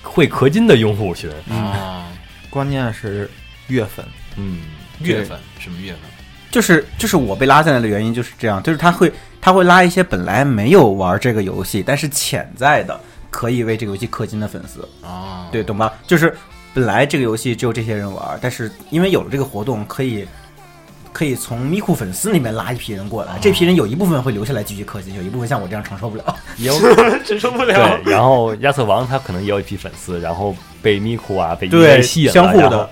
[0.00, 1.28] 会氪金的用户群。
[1.50, 2.06] 啊，
[2.50, 3.28] 关键是
[3.66, 4.04] 月份，
[4.36, 4.60] 嗯，
[5.00, 6.00] 月份什么月份？
[6.50, 12.98] 就是就是我被拉进来的原因就是这样，就是他会他会拉一些本来没有玩这个游戏，但是潜在的
[13.30, 15.92] 可以为这个游戏氪金的粉丝，啊，对，懂吧？
[16.06, 16.34] 就是
[16.72, 20.26] 本来这个游戏只有这些人玩，但是因为有了这个活动，可以
[21.12, 26.36] 可以从咪库粉丝里面拉一批人过来，这批人有一部分会留下来继续氪金，有一部分像我这样承受不了。
[26.58, 26.74] 也有
[27.24, 27.98] 承受不了。
[28.04, 31.68] 对，然后亚瑟王他可能也有一批粉丝，然后被咪库啊被
[32.02, 32.88] 吸引了，相互的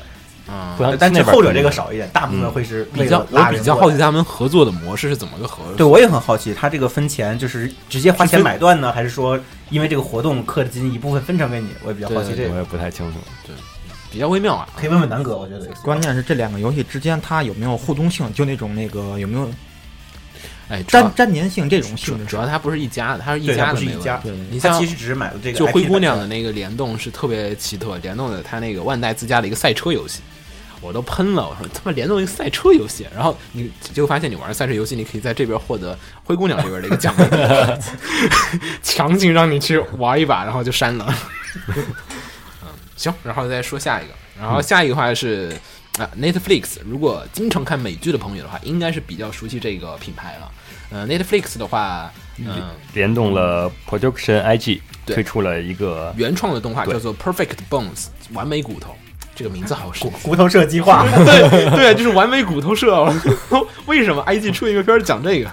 [0.46, 5.74] 啊但是后者这个少一点，大部分嗯会是比较我比较好奇他们合作的模式是怎么个合作？
[5.76, 11.68] 对，我也很好奇，他这个分钱就是直接花钱买断呢，还是说因为这个活动氪的金一部分分成给你？
[11.82, 13.18] 我也比较好奇这个，我也不太清楚。
[13.46, 13.54] 对
[14.10, 14.68] 比较微妙啊。
[14.76, 19.50] 可以问问南哥，我觉得关键是这两个游戏之间它有没有互动性，就那种那个有没有
[20.68, 22.24] 哎，粘粘粘性这种性质。
[22.24, 30.20] 主要它不是一家的，它是一家是一家对，你像其实只是买了这个就灰姑娘的那个联动是特别奇特，联动的它那个万代自家的一个赛车游戏，
[30.84, 37.24] 我都喷了，我说他妈联动一个赛车游戏，然后你结果发现你玩赛车游戏，你可以在这边获得灰姑娘这边的一个奖励，
[38.82, 41.14] 强行让你去玩一把，然后就删了。
[42.62, 45.56] 嗯，行，然后再说下一个，然后下一个话是。
[45.96, 50.50] 啊，Netflix 如果经常看美剧的朋友的话，应该是比较熟悉这个品牌了。
[50.90, 58.96] 呃，Netflix 的话，嗯，联动了 Production IG 对推出了一个原创的动画叫做《Perfect Bones》完美骨头。
[59.34, 63.04] 这个名字好神骨骨头社计划， 对 对，就是完美骨头社。
[63.86, 65.50] 为什么 IG 出一个片儿讲这个？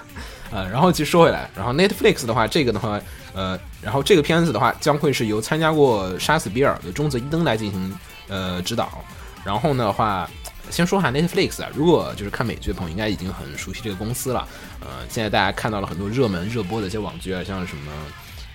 [0.50, 3.00] 呃，然后其实说回来，然后 Netflix 的话，这个的话，
[3.32, 9.02] 呃，然后这个片子的话，将会是由参加过《杀死比尔》的中泽一登来进行呃指导。
[9.44, 10.28] 然后呢的话，
[10.68, 14.46] 先说下 Netflix 啊，如果就是看美剧的朋友，应该已经很熟悉这个公司了。
[14.80, 17.90] 呃，现在大家看到了很多热门热播的一些网剧啊，像什么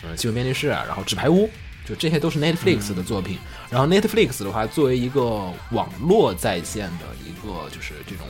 [0.04, 1.48] 呃《新闻便利室》啊，然后《纸牌屋》，
[1.88, 3.38] 就这些都是 Netflix 的作品。
[3.70, 8.26] 然后 Netflix 的话，作为一个网络在线的一个就是这种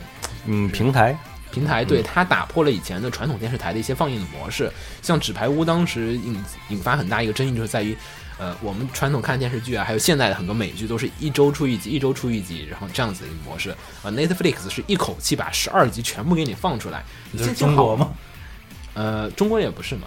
[0.46, 1.18] 嗯，平台
[1.50, 4.70] 平台，对它打破了以前的传统电视台的一些放映的模式。
[5.00, 7.96] 像《纸牌屋》当时引引发很大一个争议，就是在于，
[8.38, 13.74] 呃，我们传统看电视剧啊，还有现在的很多美剧都是一周出一集，一周出一集，然后这样子的一个模式。
[14.02, 17.02] 呃，Netflix 是一口气把十二集全部给你放出来，
[17.36, 18.10] 这是中国吗？
[18.92, 20.02] 呃，中国也不是嘛，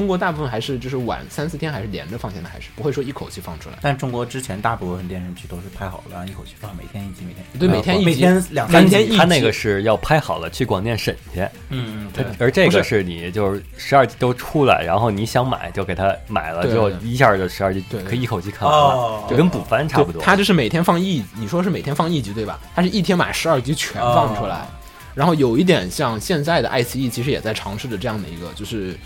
[0.00, 3.76] 中国大部分还是就是晚三四天还是连着放，现在还是不会说一口气放出来。
[3.82, 7.44] 但中国之前大部分电视剧都是拍好了，一口气放，每天一集，每天。
[7.50, 8.88] 一集对每天一集每天两三集。
[8.88, 9.18] 天一集。
[9.18, 16.72] 他那个是要拍好了去广电审去，嗯嗯对，而这个是是你就是十二集都出来，然后你想买就给他买了，对。
[16.72, 20.22] 之后一下就十二集对可以一口气看完就跟补番差不多。
[20.22, 22.58] 对它就是每天放一，你说是每天放一集对吧？
[22.74, 24.66] 他是一天把十二集全放出来，哦。
[25.12, 28.96] 然后有一点像现在的爱奇艺，其实也在尝试着这样的一个，就是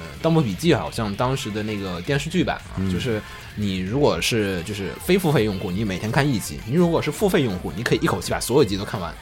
[0.00, 3.20] 呃，《盗墓笔记》好像当时的那个电视剧版啊，嗯就是
[3.54, 9.12] 你如果是就是非付费用户，你每天看一集；你如果是付费用户，你可以一口气把所有集都看完。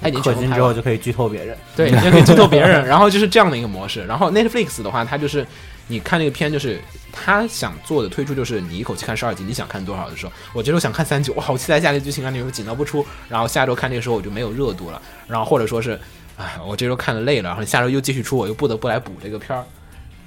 [0.00, 1.56] 它已经氪金全之后就可以剧透别人。
[1.74, 4.04] 对，你就可以剧透别人，然后就是这样的一个模式。
[4.04, 5.46] 然后 Netflix 的话，它就是
[5.86, 6.78] 你看那个片，就是
[7.10, 15.98] 他想做的推出就是你一口气看十二集，你想看多少的时候，我觉得我想看三集，我好期待下集剧情啊，那时候紧到不出，然后下周看这个时候我就没有热度了，然后或者说是，
[16.36, 19.64] 哎，我这周看的累了，然后下周又继续出，我又不得不来补这个片儿。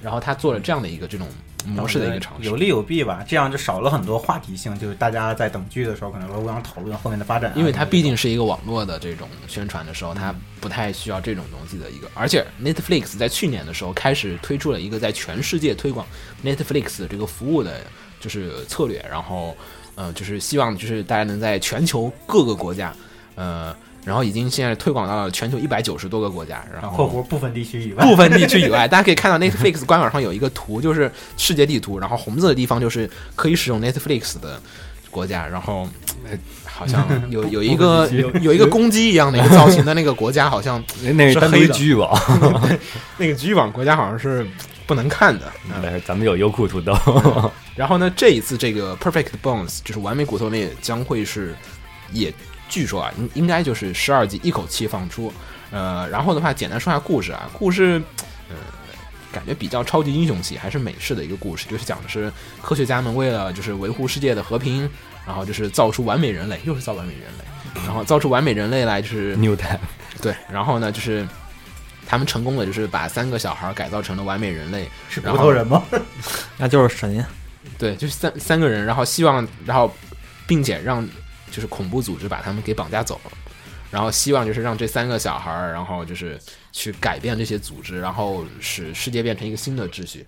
[0.02, 1.28] 然后他做了这样的一个这种
[1.66, 12.08] 模式的一个尝试有，利有弊吧，这样就少了很多话题性，就是大家在等剧的时候可能会互相讨论后面的发展啊、因为它毕竟是一个网络的这种宣传的时候，它不太需要这种东西的一个。
[12.14, 16.06] 而且 Netflix 在去年的时候开始推出了一个在全世界推广
[16.44, 17.80] Netflix 这个服务的，
[18.20, 19.56] 就是策略，然后
[19.96, 22.94] 呃，就是希望就是大家能在全球各个国家，
[23.34, 34.60] 呃，然后已经现在推广到了全球一百九十多个国家，然啊，后括弧部分地区以外，部分地区以外，大家可以看到 Netflix 官网上有一个图，就是世界地图，然后红色的地方就是可以使用 Netflix 的
[35.10, 35.88] 国家，然后
[36.28, 40.82] 呃好像 有有一个有有一个公鸡一样的一个造型的那个国家，好像
[41.14, 42.10] 那是黑的剧网，
[43.18, 44.46] 那个局域网国家好像是
[44.86, 45.52] 不能看的。
[45.66, 46.96] 嗯但是咱们有优酷土豆，
[47.76, 51.54] 然后呢，这一次这个 Perfect Bones 就是完美骨头类将会是
[52.12, 52.32] 也
[52.68, 55.32] 据说啊，应应该就是十二集一口气放出。
[55.70, 58.00] 呃，然后的话，简单说下故事啊，故事
[58.48, 58.56] 呃
[59.32, 64.88] 感觉比较超级英雄系，还是美式的一个故事，就是讲的是科学家们为了就是维护世界的和平，
[65.26, 69.78] 然后就是造出完美人类，又是造完美人类，然后造出完美人类来就是 New Type，
[70.22, 71.26] 对，然后呢就是。
[72.10, 75.84] 他们成功的就是把三个小孩改造成了完美人类，是骨头人吗？
[76.56, 77.28] 那就是神呀。
[77.76, 79.94] 对，就是三三个人，然后希望，然后
[80.46, 81.06] 并且让
[81.50, 83.32] 就是恐怖组织把他们给绑架走了，
[83.90, 86.38] 然后希望就是让这三个小孩儿，然后就是
[86.72, 90.26] 去改变这些组织，然后使世界变成一个新的秩序。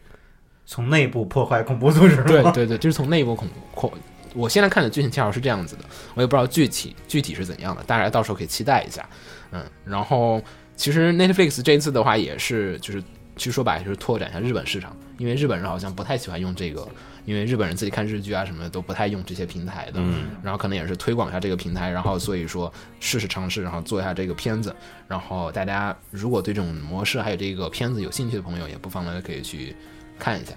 [0.67, 2.23] 从内部破坏恐怖组织？
[2.25, 3.93] 对对对，就是从内部恐恐。
[4.33, 9.05] 我现在看的剧情介绍是这样子的，我也不知道具体具体是怎样的，大家到时候可以期待一下。
[9.51, 10.41] 嗯，然后
[10.77, 13.03] 其实 Netflix 这一次的话也是就是
[13.37, 16.87] 其实说白了就是拓展一下日本市场，因为日本人好像不太喜欢用这个，
[17.25, 24.75] 因为日本人自己看日剧啊什么的都不太用这些平台的，嗯，然后可能也是推广一下这个平台，然后所以说试试尝试，然后做一下这个片子，
[25.07, 29.75] 然后大家如果对这种模式还有这个片子有兴趣的朋友，也不妨呢可以去
[30.19, 30.53] 看一下。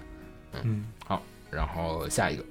[0.64, 2.44] 嗯，好，然后下一个。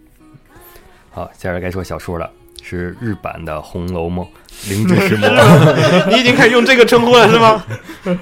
[1.11, 2.31] 好，接下来该说小说了，
[2.63, 4.27] 是日版的《红楼梦》
[4.71, 5.29] 灵芝石魔。
[6.11, 7.65] 你已经开始用这个称呼了是吗？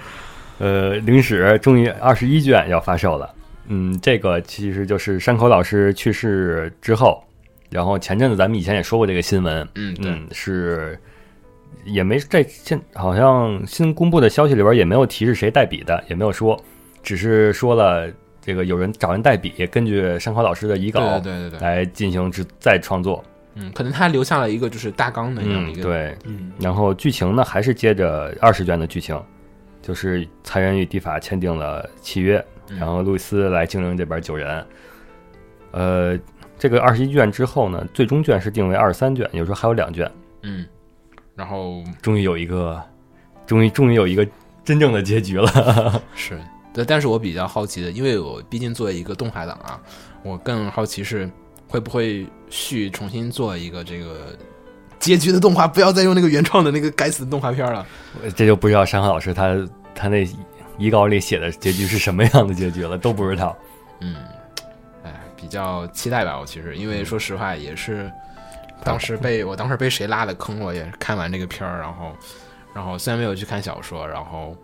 [0.59, 3.35] 呃，灵史终于二十一卷要发售了。
[3.73, 7.23] 嗯，这个其实就是山口老师去世之后，
[7.71, 10.99] 然后前阵子咱们以前也说过这个新闻，嗯，对，嗯，是
[11.85, 16.61] 也没在现好像新公布的消息里边也没有提是谁代笔的，也没有说，
[17.03, 23.25] 只是说了这个有人找人代笔，根据山口老师的遗稿对对对对，来进行制再创作。
[23.55, 26.17] 嗯，可能他留下了一个就是大纲的这样一，个，，对。
[26.25, 29.21] 嗯，然后剧情呢，还是接着二十卷的剧情，
[29.83, 34.67] 就是财人与地法签订了契约，嗯然后路易斯来精灵这边救人。
[35.73, 36.19] 呃，
[36.59, 40.11] 这个二十一卷之后呢，最终卷是定为二十三卷，有时候还有两卷。
[40.43, 40.67] 嗯，
[41.35, 42.83] 然后终于有一个，
[43.47, 44.27] 终于终于有一个
[44.65, 46.03] 真正的结局了。
[46.15, 46.41] 是
[46.73, 49.81] 对，但是我比较好奇的，因为我毕竟作为一个动画党啊，
[50.23, 51.29] 我更好奇是
[51.67, 54.37] 会不会续重新做一个这个
[54.99, 57.87] 结局的动画，不要再用那个原创的那个该死的动画片了。
[58.37, 59.57] 这就不知道山河老师他
[59.95, 60.25] 他那
[60.81, 63.55] 遗稿里写的结局是什么样的结局了，都不知道。
[64.01, 64.17] 嗯，
[65.05, 66.41] 哎，比较期待吧。
[66.41, 68.11] 我其实因为说实话，也是
[68.83, 72.13] 当时被我当时被谁拉的坑，我也是看完这个片儿，然后
[72.73, 74.57] 然后虽然没有去看小说，然后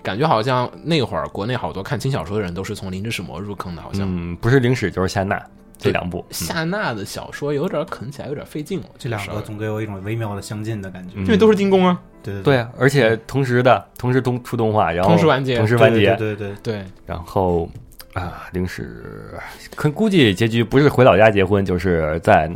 [0.00, 4.06] 感觉好像那会儿国内好多看轻小说的人都是从《灵之使魔》入坑的，好像。
[4.08, 5.44] 嗯，不是零史就是夏娜
[5.82, 6.24] 这两部。
[6.28, 6.32] 嗯。
[6.32, 11.14] 夏娜的小说有点啃起来有点费劲了，这两个总给我一种微妙的相近的感觉。
[11.16, 11.24] 嗯。
[11.24, 12.00] 因为都是精工啊。
[12.22, 12.56] 对对对。
[12.58, 15.56] 啊，而且同时的同时动出动画，然后同时完结。
[15.56, 17.68] 同时完结，对对对，对，然后
[18.14, 19.38] 啊，零食
[19.74, 22.48] 可估计结局不是回老家结婚，就是在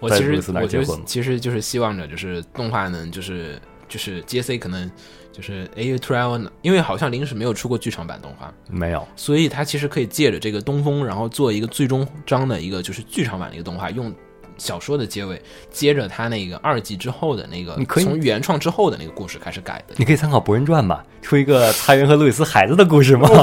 [0.00, 3.58] 我其实在那儿我觉得结婚其实就是希望着就是动画能就是
[3.88, 4.90] 就是 JC 可能
[5.36, 9.06] 就是哎突然我因为好像临时没有出过剧场版动画，没有。
[9.14, 14.10] 所以他其实可以借着这个东风，然后做一个最终章的一个就是剧场版的一个动画，用
[14.58, 15.40] 小说的结尾
[15.70, 19.94] 接着他那个二季之后的那个你可以从原创之后的那个故事开始改的。
[19.96, 23.28] 你可以参考《博人传》吧，出一个蔡元和路易斯孩子的故事吗？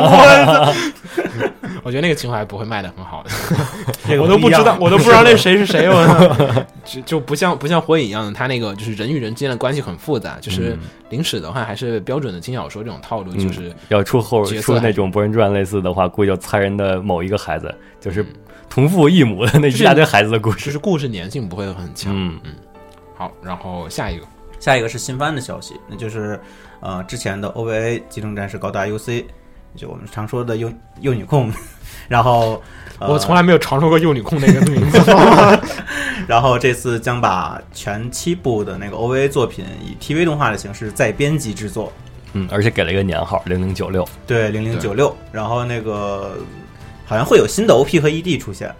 [1.84, 3.30] 我觉得那个情怀不会卖的很好的。
[4.08, 10.38] 这个我都不知道，我都不知道那谁是谁，我 就就不像不像火影一样的，他那个就是人与人之间的关系很复杂。
[10.40, 10.78] 就是
[11.10, 18.26] 临史的话，还是标准的轻小说这种套路，就是要出后出那种《博人传》类似的话，估计就蔡人的某一个孩子，就是
[18.70, 20.66] 同父异母的那一大堆孩子的故事。
[20.66, 22.14] 就是故事粘性不会很强。
[22.16, 22.54] 嗯嗯
[23.16, 24.26] 好，然后下一个，
[24.60, 26.40] 下一个是新番的消息，那就是
[26.80, 29.08] 呃之前的 OVA《机动战士高达 UC》，
[29.76, 31.52] 就我们常说的幼幼女控，
[32.10, 32.62] 然后、
[33.00, 35.00] 呃、我从来没有尝试过幼女控那个名字。
[36.28, 41.92] 然后这次将把全七部的那个 OVA 作品以 TV 动画的形式再编辑制作，
[42.32, 44.08] 嗯，而且给了一个年号零零九六。
[44.26, 46.38] 对零零九六，然后那个
[47.06, 48.74] 好像会有新的 OP 和 ED 出现，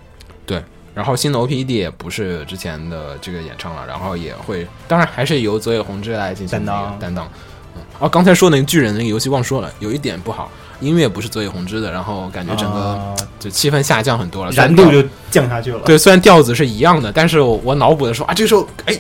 [0.94, 7.28] 然后新的 OPED 也不是之前的这个演唱了，然后也会，当然还是由泽野弘之来进行担当那个担当。
[7.76, 15.80] 嗯，哦，刚才说那个巨人那个游戏忘说了，有一点不好，音乐不是泽野弘之的，然后感觉整个啊就气氛下降很多了，虽然调燃度就降下去了。
[15.80, 18.96] 对，虽然调子是一样的，但是我我脑补的时候啊，这时候哎，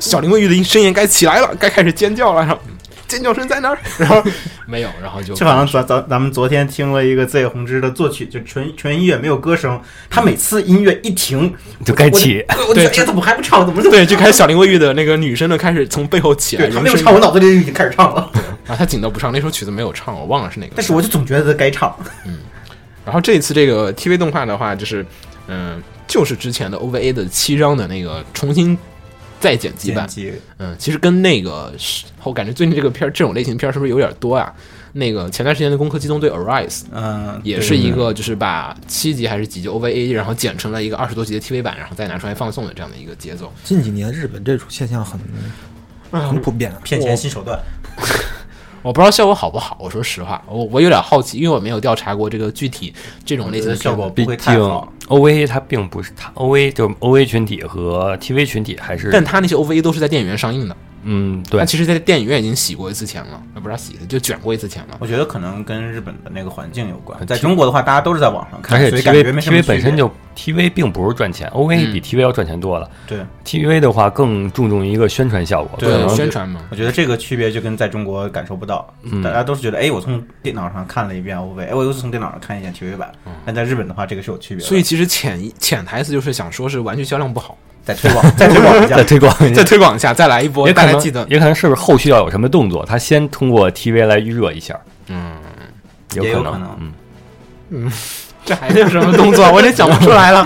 [0.00, 2.72] 小林卫玉的声音该起来了，该开始尖叫了，然后嗯
[3.08, 3.78] 尖叫声在哪儿？
[3.98, 4.22] 然后
[4.66, 9.80] 没有，然后就就好像咱咱咱们昨天听了一个泽野弘之的作曲，就纯纯音乐没有歌声，
[10.10, 11.52] 他每次音乐一停
[11.84, 12.44] 就该起，
[12.74, 13.64] 对哎呀怎么还不唱？
[13.66, 18.30] 怎么对，就开始小林卫玉的那个女生的开始从背后起来，对他没有唱，我脑子里已经开始唱了，
[18.66, 20.72] 啊，他紧到不唱，那首曲子没有唱，我忘了是哪个。
[20.76, 21.94] 但是我就总觉得该唱。
[22.26, 22.38] 嗯
[23.04, 25.06] 然后这一次这个 TV 动画的话，就是
[25.46, 28.76] 嗯、就是之前的 OVA 的七章的那个重新
[29.40, 30.06] 再剪辑版。
[30.06, 34.52] 辑嗯，其实跟那个是，我感觉最近这个片儿这种类型片儿是不是有点多啊？
[34.92, 43.52] 那个前段时间的《攻壳机动队 Arise》嗯，也是一个就是把七集还是几集 OVA，然后剪成了一个二十多集的 TV 版，然后再拿出来放送的这样的一个节奏。
[43.62, 45.20] 近几年日本这种现象很
[46.10, 46.72] 很普遍。
[46.82, 47.60] 骗钱新手段。
[48.86, 54.92] 我不知道效果好不好，我说实话，我我有点好奇，因为我没有调查过这个具体这种类型的效果毕不会太竟好。
[55.08, 60.76] OVA 它并不是它 OVA 就 OVA 群体和 TV 群体还是但它那些 OVA 都是在电影院上映的，
[61.08, 64.96] 嗯对他其实，在电影院已经洗过一次钱了，呃不是洗的，就卷过一次钱了。
[64.98, 67.24] 我觉得可能跟日本的那个环境有关。
[67.26, 72.90] 在中国的话，大家都是在网上看，而且所以感觉 TV 没 TV 本身就 TV 并不是赚钱，OVA 嗯比 TV 要赚钱多了。
[73.06, 73.20] 对。
[73.44, 83.12] TV 的话更注重一个宣传效果，对，宣传嘛，我觉得这个区别就跟在中国感受不到，嗯大家都是觉得，哎，我从电脑上看了一遍 OV，哎，我又是从电脑上看一遍 TV 版。
[83.44, 84.68] 但在日本的话，这个是有区别的。
[84.68, 89.04] 所以其实潜潜台词就是想说是玩具销量不好，再推广，再推广一下再。
[89.04, 89.64] 推广一再。
[89.64, 94.76] 推广一下，再来一波，也可能大家记得，也可能是不是后续要有什么动作，他先通过 TV 来预热一下，
[95.06, 95.36] 嗯，
[96.14, 96.92] 有可能嗯
[97.70, 97.92] 嗯，
[98.44, 99.50] 这还有什么动作？
[99.52, 100.44] 我已经讲不出来了。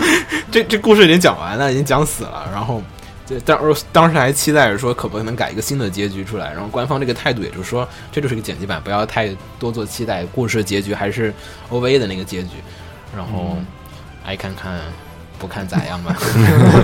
[0.51, 2.47] 这这故事已经讲完了，已经讲死了。
[2.53, 2.82] 然后，
[3.26, 3.59] 这当
[3.93, 6.51] 当时还期待着说，可不可能改一个新的结局出来？
[6.53, 9.28] 然后官方这个态度也就是说，这就是一个剪辑版，不要太
[9.59, 10.24] 多做期待。
[10.26, 11.32] 故事结局还是
[11.70, 12.51] OVA 的那个结局。
[13.16, 13.57] 然后，
[14.24, 14.80] 爱看看，
[15.41, 16.14] 不看咋样吧？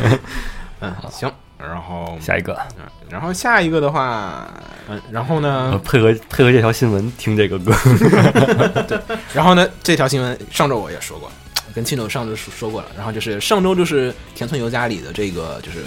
[0.80, 1.30] 嗯，行。
[1.58, 4.46] 然后，下一个嗯然后下一个的话，
[4.90, 7.72] 嗯，然后呢呃，配合配合这条新闻听这个歌，
[8.86, 9.00] 对
[9.32, 11.30] 然后呢，这条新闻上周我也说过，
[11.74, 12.88] 跟青柳上周说说过了。
[12.94, 15.78] 然后就是上周就是田村由佳里的这个就是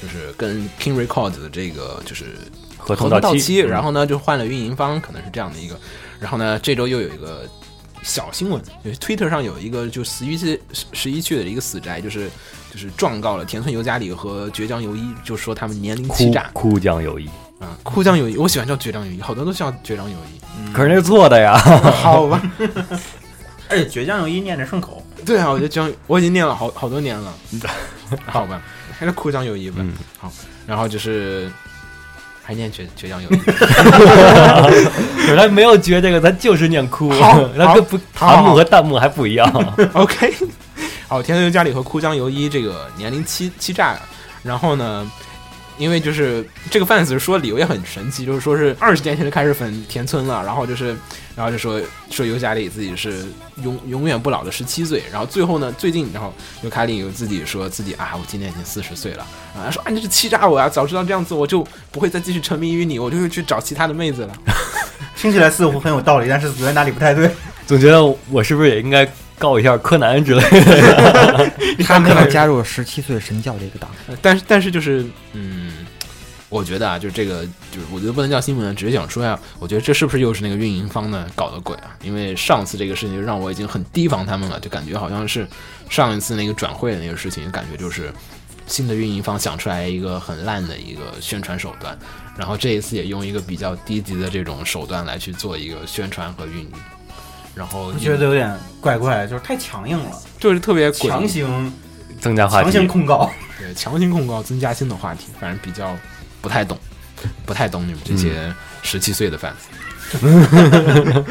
[0.00, 2.36] 就是跟 King Records 的这个就是
[2.78, 5.76] 合合同同到期，然后呢就换了运营方，可能是这样的一个。
[6.20, 7.42] 然后呢，这周又有一个
[8.06, 10.58] 小新闻，就是 Twitter 上有一个就十一期
[10.92, 12.30] 十一区的一个死宅，就是
[12.72, 17.26] 就是状告了田村由佳里和倔强由一，就说他们年龄欺诈哭江由一，
[17.58, 20.72] 啊，哭江由一，我喜欢叫倔强由一，好多人都叫倔强友谊。
[20.72, 21.58] 可是那是做的呀，
[22.00, 22.40] 好吧，
[23.68, 27.34] 而且倔强由一念着顺口，对啊，我觉得江我已经念了好好多年了。
[28.26, 28.62] 好吧，
[28.96, 29.78] 还是哭江由一吧。
[29.80, 30.32] 嗯好，
[30.64, 31.50] 然后就是
[32.46, 33.36] 还念倔倔强友谊。
[33.38, 39.50] 可 是他没有觉这个，他就是念哭，好 他跟不弹幕和弹幕还不一样。
[39.94, 40.32] OK，
[41.08, 43.96] 好，田村家里和哭江由一这个年龄欺欺诈，
[44.44, 45.10] 然后呢，
[45.76, 50.96] 因为就是这个 fans 说理由也很神奇，就是说是二十年前就开始粉田村了，然后就是
[51.36, 51.80] 然后就说
[52.10, 53.26] 说尤加里自己是
[53.62, 59.22] 永永远不老的十七岁，然后最后呢，最近然后尤卡里有自己说自己啊，我今年已经四十岁了，
[59.54, 64.34] 啊他说啊你这是欺诈我啊，早知道这样子我就不会再继续沉迷于你，我就会去找其他的妹子了。
[65.14, 67.30] 听起来似乎很有道理，但是觉得哪里不太对。
[67.66, 69.06] 总觉得我是不是也应该
[69.38, 71.52] 告一下柯南之类的？
[71.84, 75.72] 他没有加入十七岁神教这个党，呃但是但是就是嗯，
[76.48, 81.96] 我觉得啊，就这个就是我觉得不能叫新闻，只是想说呀，我觉得这是不是又是那个运营方呢搞的鬼啊？
[82.02, 85.46] 因为上次这个事情就让我已经很提防他们了，就感觉好像是
[85.88, 88.12] 上一次那个转会的那个事情，感觉就是
[88.66, 91.98] 新的运营方想出来一个很烂的一个宣传手段，
[92.36, 96.72] 然后这一次也用一个比较低级的这种手段来去做一个宣传和运营。
[97.56, 101.72] 然后我觉得有点怪怪，就是太强硬了，就是特别强行
[102.20, 103.30] 增加话题强行，控告。
[103.58, 105.96] 对，强行控告，增加新的话题，反正比较
[106.46, 106.78] 不太懂，
[107.44, 109.66] 不太懂你们这些十七岁的 fans。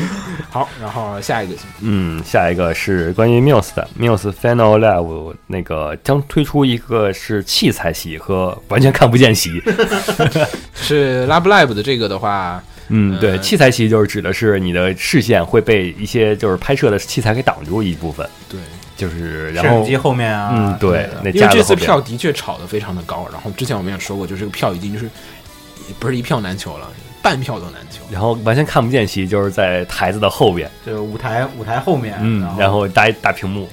[0.51, 3.87] 好，然后下一个嗯，下一个是关于 Muse 的。
[3.97, 9.61] Muse Final Live，那个将推出一个是器材席和完全看不见席。
[10.75, 18.59] 是 Lab Live 的这个的话，嗯，对，呃器材席就是指的是你的视线会被一些就是拍摄的器材给挡住一部分，对，
[18.95, 25.09] 就是然后摄影机后面啊，嗯，对，那因为这次票的确炒得非常的高，然后之前我们也说过，就是这个票已经就是
[25.99, 26.87] 不是一票难求了，
[27.21, 28.01] 半票都难求。
[28.09, 33.67] 然后完全看不见席，就是在台子的后边，就是舞台舞台后面，嗯，然后大一大屏幕，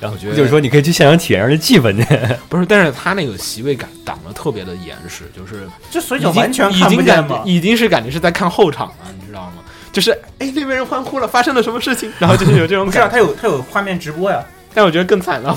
[0.00, 2.18] 然后觉得 就是说你可以去现场体验这气氛去。
[2.48, 7.42] 不是，但是他那个席位感挡得特别的严实，就是 就所以就完全已看不经感见嘛。
[7.44, 9.56] 已经是感觉是在看后场了，你知道吗？
[9.92, 12.10] 就是哎那边人欢呼了，发生了什么事情？
[12.18, 13.12] 然后就是有这种不是啊，感觉。
[13.12, 14.44] 他有他有画面直播呀。
[14.74, 15.56] 但我觉得更惨了，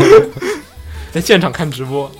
[1.10, 2.10] 在现场看直播，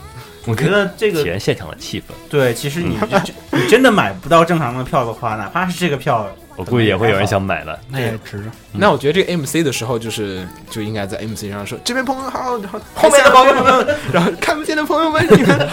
[0.47, 6.27] 我觉得这个体验现场的气氛，对，其实你 就你真的买不到正常的票的话，哪怕是这个票，
[6.57, 7.79] 我估计也会有人想买的。
[7.91, 8.43] 那也值。
[8.73, 15.71] 那我觉得这个 MC 的时候，就是就应该在 MC 上说这边朋友好，然后后面的朋友们，然后看不见的朋友们，你们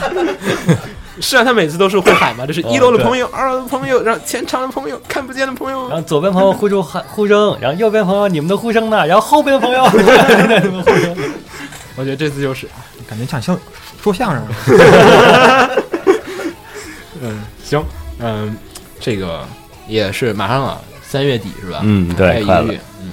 [1.21, 9.05] 是啊，他每次都是会喊嘛，就是一楼的朋友，二楼的朋友，然后前场的朋友，看不见的朋友然，后左边朋友呼出喊呼声， 然后右边朋友你们的呼声呢？
[9.05, 11.15] 然后后边的朋友你们呼声。
[11.97, 12.67] 我觉得这次就是，
[13.09, 13.57] 感觉像像
[14.01, 15.83] 说相声的。
[17.19, 17.83] 嗯，行，
[18.19, 18.55] 嗯，
[18.99, 19.43] 这个
[19.87, 21.79] 也是马上了，三月底是吧？
[21.81, 23.11] 嗯对快了还有一个月，嗯，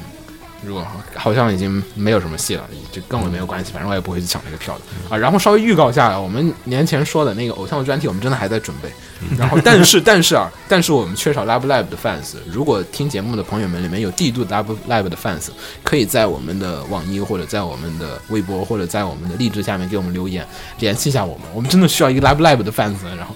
[0.65, 5.17] 如果好像已经没有什么戏了，就跟我没有关系，反正我也不会去抢这个票的啊。
[5.17, 8.91] 然后稍微预告一下，我们年前说的那个偶像的专题，我们真的还在准备。
[9.39, 12.35] 然后，但是但是啊，但是我们缺少 Love Live 的 fans。
[12.51, 15.49] 如果听节目的朋友们里面有帝都 Love Live 的 fans，
[15.83, 20.47] 可以在我们的网易或者在我们的微博或者在我们的荔枝下面给我们留言，
[20.79, 21.47] 联系一下我们。
[21.55, 22.97] 我们真的需要一个 Love Live 的 fans。
[23.17, 23.35] 然后，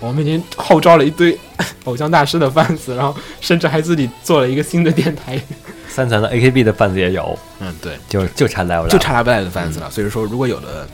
[0.00, 1.38] 我们已经号召了一堆
[1.84, 5.40] 偶像大师的 fans，然后甚至还自己做了一个新的电台。
[5.88, 9.90] 三层的 AKB 的 fans 也有，嗯，对，就就差 live 了，就差 Lab Live 的 fans 了。
[9.90, 10.88] 所以说，如果有的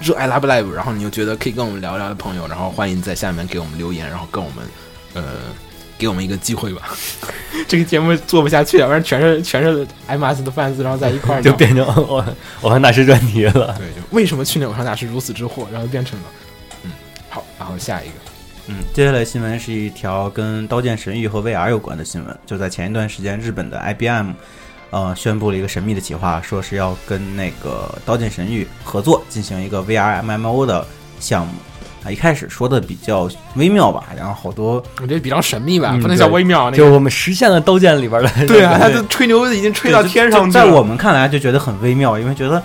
[0.00, 4.64] 热爱 Live Live，然后你又觉得可以跟我们聊聊的朋友，然后欢迎在下面给我们留言，然后跟我们
[5.14, 5.22] 呃
[5.98, 6.96] 给我们一个机会吧。
[7.66, 12.24] 这个节目做不下去，要不然全是全是 MS 的 fans，然后在一块儿就变成偶
[12.60, 13.74] 偶像大师专题了。
[13.76, 16.24] 对，就为什么去年偶像大师如此之火，然后变成了
[16.84, 16.92] 嗯
[17.28, 18.12] 好，然后下一个
[18.68, 22.36] 嗯，接下来新闻是一条跟《刀剑神域》和 VR 有关的新闻。
[22.44, 24.32] 就在前一段时间，日本的 IBM
[24.90, 30.86] 呃宣布了一个神秘的企划，说是要跟那个《刀剑神域》合作进行一个 VR MMO 的
[31.20, 31.52] 项目。
[32.04, 36.88] 啊，一开始说的比较微妙吧，然后好多我觉得比较神秘吧，嗯不能叫微妙那就。
[36.92, 40.64] 我们实现了刀剑里边的，对啊，他就吹牛已经吹到天上去了。
[40.64, 42.62] 在我们看来就觉得很微妙，因为觉得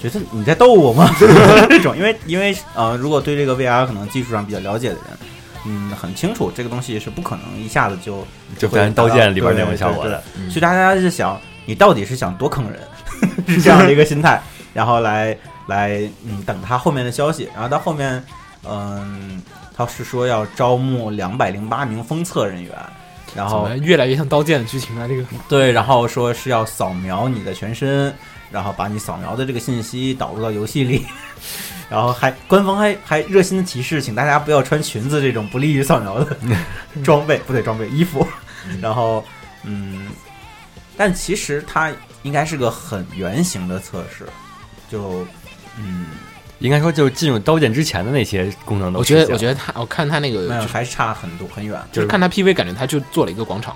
[0.00, 1.14] 觉得你在逗我吗？
[1.68, 5.04] 这种，因为因为呃，如果对这个 VR 可能技术上比较了解的人，
[5.66, 8.26] 嗯，很清楚这个东西是不可能一下子就
[8.58, 10.22] 就变成刀剑里边那种效果的。
[10.48, 12.80] 所以大家就想，你到底是想多坑人，
[13.46, 14.40] 是这样的一个心态，
[14.72, 15.36] 然后来
[15.66, 18.24] 来嗯等他后面的消息，然后到后面
[18.68, 19.42] 嗯，
[19.76, 22.72] 他是说要招募两百零八名封测人员。
[23.32, 25.06] 然后越来越像刀剑的剧情了？
[25.06, 28.12] 这个对，然后说是要扫描你的全身，
[28.50, 31.06] 然后把你扫描的这个信息导入到游戏里，
[31.88, 36.36] 然后还官方还还热心的提示，请大家不要穿裙子这种不利于扫描的
[37.04, 38.26] 装备，不对，装备衣服。
[38.80, 39.24] 然后，
[39.64, 40.08] 嗯，
[40.96, 41.90] 但其实它
[42.22, 44.26] 应该是个很圆形的测试，
[44.90, 45.26] 就
[45.78, 46.06] 嗯，
[46.58, 51.80] 应该说就是进入刀剑之前的那些功能都我觉得我觉得他我看他那个就是还差很多很远。
[51.90, 53.74] 就是看他 PV，感觉他就做了一个广场。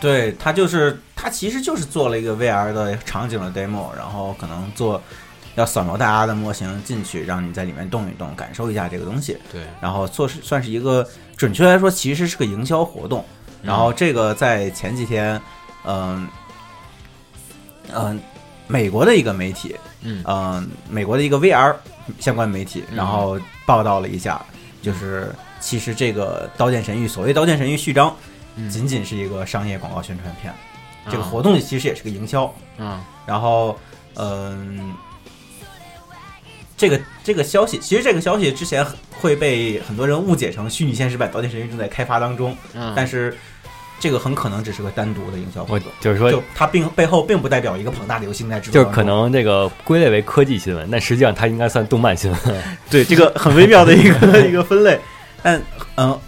[0.00, 5.02] 对他就是他其实就是做了一个 VR 的场景的 demo，然后可能做
[5.56, 9.36] 要扫描大家的模型进去，让你在里面动一动，感受一下这个东西。
[9.52, 11.04] 对，然后做是算是一个
[11.36, 13.24] 准确来说，其实是个营销活动。
[13.60, 15.40] 然后这个在前几天，
[15.84, 16.28] 嗯、
[17.92, 18.20] 嗯、
[18.68, 21.74] 美国的一个媒体，嗯嗯、美国的一个 VR
[22.20, 23.36] 相关媒体，嗯然后
[23.66, 24.40] 报道了一下，
[24.80, 28.27] 就是其实这个《刀剑神域》所谓《刀剑神域》序章，嗯
[28.70, 30.52] 仅仅是一个商业广告宣传片，
[31.10, 32.52] 这个啊活动其实也是个营销。
[32.78, 33.78] 嗯然后，
[34.16, 34.94] 嗯，
[36.76, 38.86] 这个这个消息，其实这个消息之前
[39.20, 43.36] 会被很多人误解成虚拟现实版《刀剑神域》正在开发当中，嗯，但是
[44.00, 49.02] 这个很可能只是个单独的营销活动，就是说就它并背后并不代表一个庞大的游戏正在制作就是可。
[49.02, 52.62] 能这个归类为科技新闻，但实际上它应该算动漫新闻。
[52.88, 54.98] 对这个很微妙的一个 一个分类，
[55.42, 55.60] 但
[55.96, 56.18] 嗯，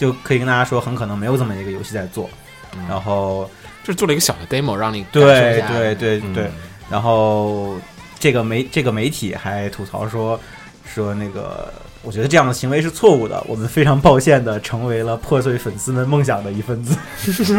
[0.00, 2.30] 就可以跟大家说，很可能没有这么一个游戏在做。
[2.74, 3.50] 嗯然后，
[3.84, 6.50] 就是做了一个小的 demo，让你对对对嗯对，
[6.88, 7.76] 然后
[8.18, 10.40] 这个媒这个媒体还吐槽说
[10.86, 11.70] 说那个，
[12.02, 16.96] 我觉得这样的行为是错误的，我们非常抱歉的成为了破碎粉丝们梦想的一份子，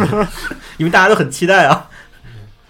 [0.78, 1.88] 因为大家都很期待啊。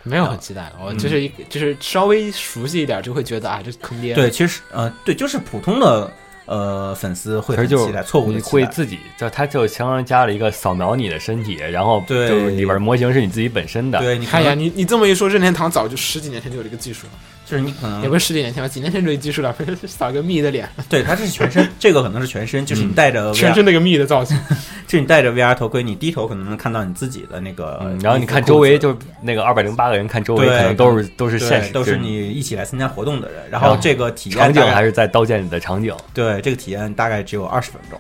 [0.04, 4.16] 没有很期待，我嗯就是一个就是稍微熟悉一点，就会觉得啊，这坑爹。
[4.16, 6.12] 对，其实呃，对，就是普通的
[6.46, 8.52] 呃粉丝会期待，错误的期待。
[8.52, 14.00] 会自己，就他就相当于加了一个扫描你的身体，然后对就里边模型是你自己本身的。
[14.00, 17.14] 对你可哎呀，你你这么一说，任天堂早就十几年前就有这个技术了，
[17.46, 19.56] 就是你可能也不是十几年前吧，几年前就有技术了，
[19.88, 24.38] 扫个蜜的脸，对，它这是全身，这个可能是全身，就是你带着 VR, 全身那个蜜的造型。
[24.92, 33.40] 就是你戴着 VR 头盔，你低头可能能看到你自己的那个、嗯，然后你看周围就那个二百零八个人，看周围可能都是都是现实，都是你一起来参加活动的人。
[33.50, 35.96] 然然后后这个体验场景还是在刀剑里的场景。
[36.14, 37.98] 对这个体验大概只有二十分钟，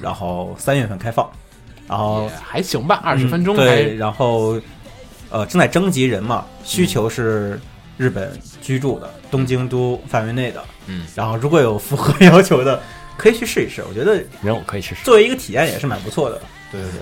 [0.00, 1.28] 然后三月份开放，
[1.88, 4.56] 然后还行吧，二十分钟嗯对，然后
[5.30, 7.60] 呃正在征集人嘛，需求是
[7.96, 8.30] 日本
[8.62, 12.80] 居住的东京都范围内的，嗯，然后如果有符合要求的，
[13.20, 13.84] 可以去试一试。
[13.86, 15.04] 我觉得然后我可以试试。
[15.04, 16.40] 作为一个体验也是蛮不错的。
[16.72, 17.00] 对对对，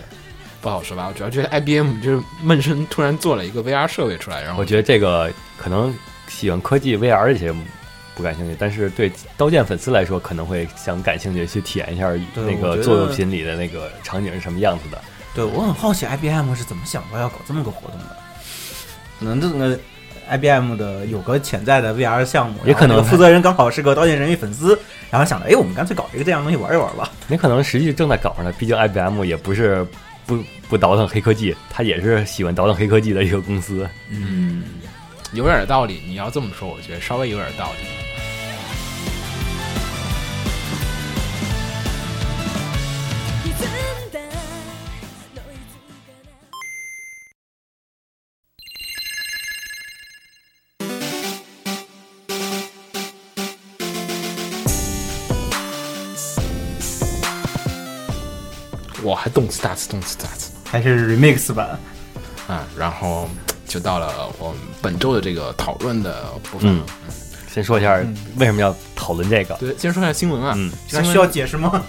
[0.60, 1.06] 不好说吧。
[1.06, 5.94] 我主要觉得 IBM 就是闷声突然做了一个 VR 设备出来，然后我觉得这个可能
[6.26, 7.54] 喜欢科技 VR 这些
[8.16, 15.00] 不感兴趣，但是对刀剑粉丝来说可能会想感兴趣去体验一下那个作品里的那个场景是什么样子的。
[15.34, 18.16] 对我很好奇 IBM 是怎么想到要搞这么个活动的，
[19.20, 19.78] 可能这个。
[20.28, 24.78] IBM 的有个潜在的 VR 项目，也可能负责人刚好是个《刀剑神域》粉丝，
[25.10, 27.10] 然后想着，哎，我们干脆搞一个这样的东西玩一玩吧。
[27.26, 29.86] 你可能实际正在搞上呢，毕竟 IBM 也不是
[30.26, 33.88] 不不倒腾黑科技，他也是喜欢倒腾黑科技的一个公司。
[34.10, 34.64] 嗯，
[35.32, 36.02] 有点道理。
[36.06, 37.86] 你要这么说，我觉得稍微有点道理。
[59.28, 61.78] 还动次打次，动次打次还是 remix 版，
[62.46, 62.66] 啊！
[62.74, 63.28] 然后
[63.66, 66.82] 就到了我们本周的这个讨论的部分嗯。
[67.52, 67.94] 先说一下
[68.36, 69.54] 为什么要讨论这个。
[69.56, 70.54] 对，先说一下新闻啊。
[70.56, 71.84] 嗯，那需要解释吗？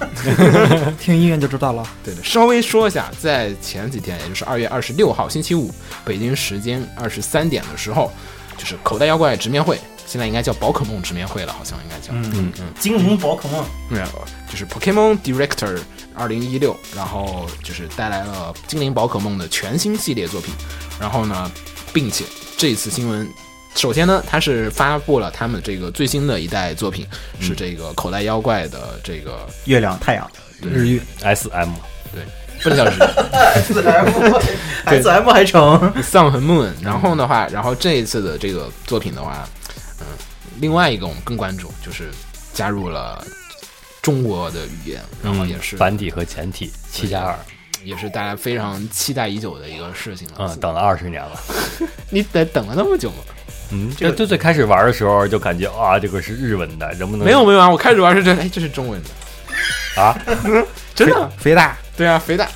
[1.00, 1.86] 听音乐就知道了。
[2.04, 5.74] 对的，稍微说一下，在前几天，也就是二月二十六号星期五，
[6.04, 8.12] 北京时间二十三点的时候，
[8.58, 9.80] 就是口袋妖怪直面会，
[10.10, 12.12] 现在应该叫宝可梦直面会了，好像应该叫。
[12.14, 12.32] 嗯。
[12.34, 14.06] 嗯嗯，精灵宝可梦，没有，
[14.50, 15.78] 就是 Pokemon Director
[16.16, 20.52] 二零一六，然后就是带来了精灵宝可梦的全新系列作品，
[21.00, 21.52] 然后呢，
[21.94, 22.26] 并且
[22.58, 23.30] 这次新闻。
[23.76, 27.06] 首先呢，它是发布了他们这个最新的一代作品，
[27.40, 30.30] 是这个口袋妖怪的这个月亮、太阳。
[30.60, 31.70] 日月 S M
[32.62, 33.00] 不能叫日语
[33.56, 34.10] ，S M
[34.86, 36.72] S M 还成，Sun 和 Moon。
[36.82, 39.48] 然后的话，然后这一次的这个作品的话，
[40.02, 40.06] 嗯，
[40.60, 42.10] 另外一个我们更关注就是
[42.54, 43.26] 加入了
[44.02, 47.38] 中国的语言，然后也是、繁体和简体七加二，
[47.84, 50.36] 也是大家非常期待已久的一个事情了。
[50.40, 51.40] 嗯，等了二十年了。
[52.10, 53.18] 你得等了那么久吗？
[53.72, 60.18] 嗯，这就最最开始玩的时候就感觉啊，这个是日文的，能不能没有没有啊，我开始玩是这，哎，这是中文的，啊？
[60.96, 61.30] 真的。
[61.38, 62.50] 肥大，对啊，肥大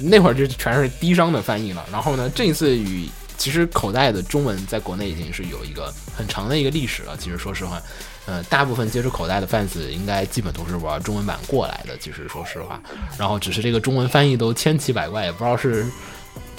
[0.00, 1.84] 那会儿就全是低商的翻译了。
[1.92, 7.16] 然后呢，这一次与其实口袋的中文在国内已经是有一个很长的一个历史了。
[7.16, 7.80] 其实说实话，
[8.26, 11.96] 呃，大部分接触口袋的 fans 应该基本都是玩中文版过来的。
[11.98, 12.80] 其实说实话，
[13.18, 15.86] 然后只是这个中文翻译都千奇百怪，也不知道是。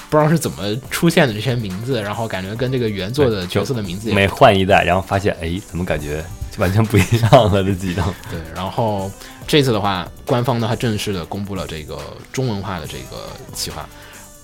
[0.07, 8.05] 不知道是怎么出现的这些名字，然后感觉跟这个原作的角色的名字也每换一代，然后发现哎，怎么感觉就完全不一样了，这技能。
[8.29, 9.11] 对，然后
[9.47, 11.99] 这次的话，官方呢还正式的公布了这个
[12.31, 13.89] 中文化的这个企划，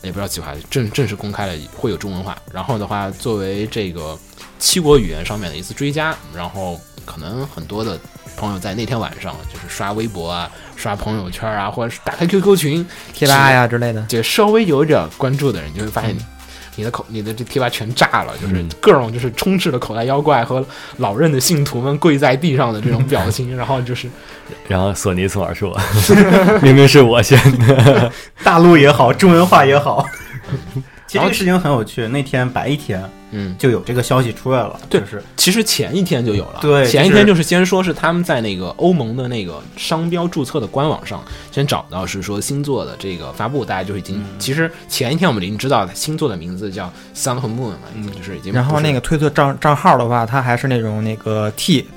[0.01, 2.37] 也不知道计划正正式公开了会有中文化。
[2.53, 4.17] 然后的话，作为这个
[4.59, 7.99] 七国语言上面的一次追加，然后可能很多的
[8.35, 14.01] 朋友在那天晚上就是刷微博啊、刷朋友圈啊，或者是打开 QQ 群贴吧呀之类的。
[14.03, 16.15] 就稍微有点关注的人，就会发现
[16.81, 20.65] 你的口、你的这贴吧全炸了，就是各种就是充斥的口袋妖怪和
[20.97, 24.09] 老任的信徒们跪在地上的这种表情， 然后就是
[24.67, 25.79] 然后索尼从哪儿说？
[26.63, 28.11] 明明是我先的。
[28.43, 30.03] 大陆也好，中文化也好。
[31.05, 35.23] 其实这个事情很有趣，那天白天嗯，就有这个消息出来了，对就是。
[35.35, 48.57] 其实前一天就有了，对前一天就是先说是他们在那个欧盟的那个商标注册的官网上先找到是说星座的这个发布，大家就已经、其实前一天我们已经知道星座的名字叫 Sun 和 Moon 了，已经就是已经是。
[48.57, 51.87] 然后那个推特账账号的话，它还是那种那个 T，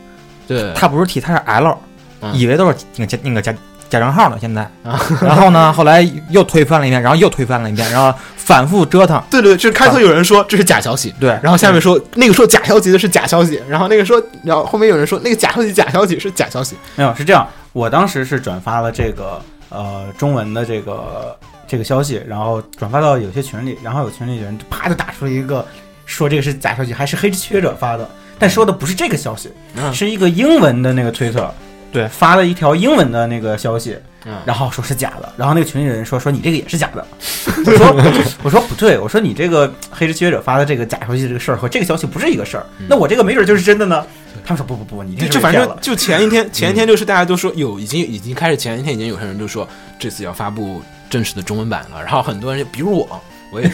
[0.47, 0.73] 对。
[0.75, 1.79] 它不是 T，它是 L，
[2.21, 2.35] 嗯。
[2.35, 3.55] 以为都是那个加那个假
[3.95, 4.37] 假账号呢。
[4.41, 4.63] 现在。
[4.83, 9.23] 啊，然后呢，后来又推翻了一遍，然后又推翻了一遍，然后反复折腾。
[9.31, 19.41] 对对，就是开头有人说这是假消息，对，然后下面说那个说假消息的是假消息，然后那个说，然后后面有人说那个假消息假消息是假消息，没有是这样，我当时是转发了这个
[19.71, 21.37] 呃中文的这个
[21.67, 25.65] 这个消息，然后转发到有些群里，然后有群里人啪就打出了一个
[26.05, 28.07] 说这个是假消息，还是黑之学者发的，
[28.39, 29.93] 但说的不是这个消息，嗯。
[29.95, 31.53] 是一个英文的那个推特，
[31.95, 34.35] 对发了一条英文的那个消息，嗯。
[34.45, 37.07] 然后说是假的，然后那个群里人说说你这个也是假的，
[37.65, 44.05] 我说我说不对，我说你这个黑之学者发的这个假消息这个事儿和这个消息不是一个事儿，那我这个没准就是真的呢。
[44.45, 49.67] 他们说不不不，你这就就反正就前一天，前一天就是大家都说有已经已经开始前一天已经有些人就说
[49.99, 53.71] 这次要发布正式的中文版了，然后很多人就比如我，我也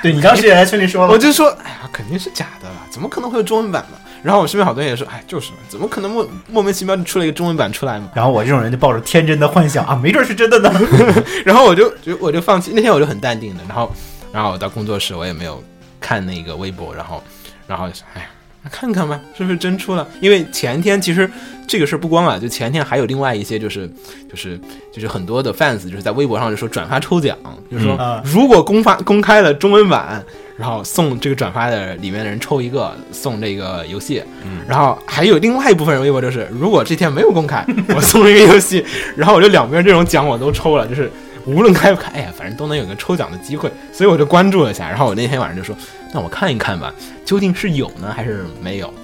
[0.00, 3.98] 对你当时也在群里说了，我就说哎呀肯定是假的了，怎么可能会有中文版呢？
[4.22, 8.08] 然后我身边好多人也说哎就是嘛，怎么可能莫莫名其妙就出了一个中文版出来嘛？
[8.14, 10.72] 然后我这种人就抱着天真的幻想啊，没准是真的呢。
[11.44, 13.92] 然后我就就我就放弃，那天我就很淡定的，然后
[14.32, 15.62] 然后我到工作室我也没有
[16.00, 17.22] 看那个微博，然后
[17.66, 18.26] 然后哎呀。
[18.70, 20.06] 看看吧，是不是真出了？
[20.20, 21.28] 因为前天其实
[21.66, 23.90] 这个事儿不光啊，就前天还有另外一些，就是
[24.30, 24.56] 就是
[24.92, 27.36] 就是很多的 fans 就是在微博上就说转发抽奖，
[27.68, 30.24] 就是说如果公发公开了中文版，
[30.62, 34.22] 然后送这个转发的里面的人抽一个送这个游戏，
[34.68, 38.86] 然后还有另外一部分人微博就是如果这天没有公开，我送一个游戏，
[39.16, 41.10] 然后我就两边这种奖我都抽了，就是
[41.46, 44.88] 无论开不开，哎呀，反正都能有个抽奖的机会，所以我就关注了一下。
[44.88, 45.74] 然后我那天晚上就说，
[46.14, 46.94] 那我看一看吧，
[47.24, 48.94] 究竟是有呢还是没有？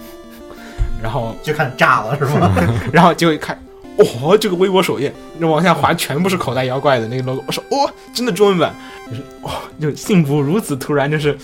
[1.02, 2.54] 然后，就看炸了是吗？
[2.92, 3.58] 然后结果一看，
[3.98, 7.42] 哦，这个微博首页，那往下滑全部是口袋妖怪的那个 logo。
[7.46, 8.74] 我说，哦，真的中文版，
[9.10, 11.36] 就是哦，就幸福如此突然，就是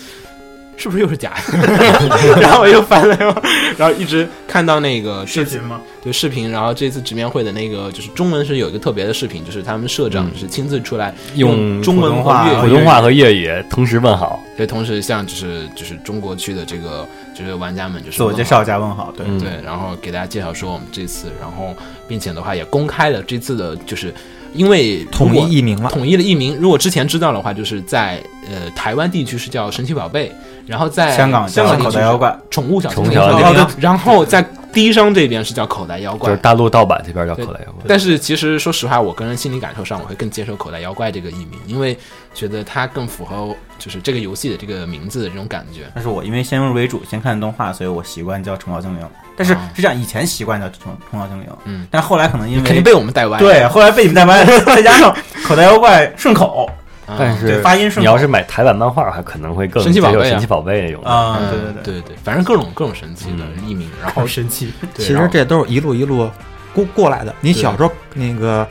[0.77, 1.57] 是不是又是假的？
[2.41, 3.43] 然后我又翻了，
[3.77, 5.79] 然后一直看到那个视频吗？
[6.03, 14.39] 对视频，然后这次直面会的那个就是中文是有一个特别的视频，就是他们社长是亲自出来用中文和普通话和粤语同时问好。
[14.55, 21.75] 对，同时向就是就是中国区的这个就是玩家们就是自我介绍加问好，对，嗯对，然后给大家介绍说我们这次，然后
[22.07, 24.13] 并且的话也公开了这次的，就是
[24.53, 25.89] 因为统一译名了。
[25.89, 30.31] 统一了译名，如果之前知道的话，就是在呃台湾地区是叫神奇宝贝，
[30.65, 34.43] 然后在香港叫口袋妖怪，宠物小精灵，宠物精灵哦对然后在
[34.73, 36.41] 低商这边是叫口袋妖怪就是。
[36.41, 37.83] 大陆盗版这边叫口袋妖怪。
[37.87, 41.97] 但是其实说实话，我个人心理感受上，我会更接受口袋妖怪这个译名，因为
[42.33, 45.83] 觉得它更符合就是这个游戏的这个名字的这种感觉。
[45.93, 49.07] 但是我因为先入为主，先看动画，所以我习惯叫虫草精灵。
[49.37, 53.39] 但是啊是这样，以前习惯叫虫虫草精灵，嗯，但后来可能因为肯定被我们带歪。
[53.39, 56.73] 对，后来被你们带歪了，再加上口袋妖怪顺口啊，
[57.07, 60.29] 但是发音你要是买台版漫画，还可能会更神奇宝贝啊。
[60.29, 61.03] 神奇宝贝那种。
[61.03, 61.09] 的。
[61.09, 66.29] 啊，嗯对对对，对对，反正各种各种神奇的译名，然后神奇，其实这都是一路一路
[66.73, 67.33] 过过来的。
[67.41, 68.67] 你小时候那个，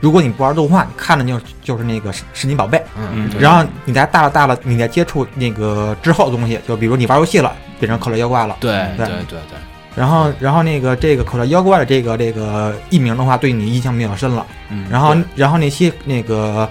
[0.00, 3.40] 如果你不玩动画，你看的就是就是那个神神奇宝贝，嗯，对。
[3.40, 8.56] 然后你再大了大了，你再接触那个之后的东西，就比如你玩游戏了，变成口袋妖怪了。
[8.60, 9.06] 对对。
[9.06, 9.58] 对对对，
[9.94, 14.44] 然后，然后那个这个口袋妖怪的这个这个艺名的话，对你印象比较深了。
[14.68, 16.68] 嗯，然后，然后那些那个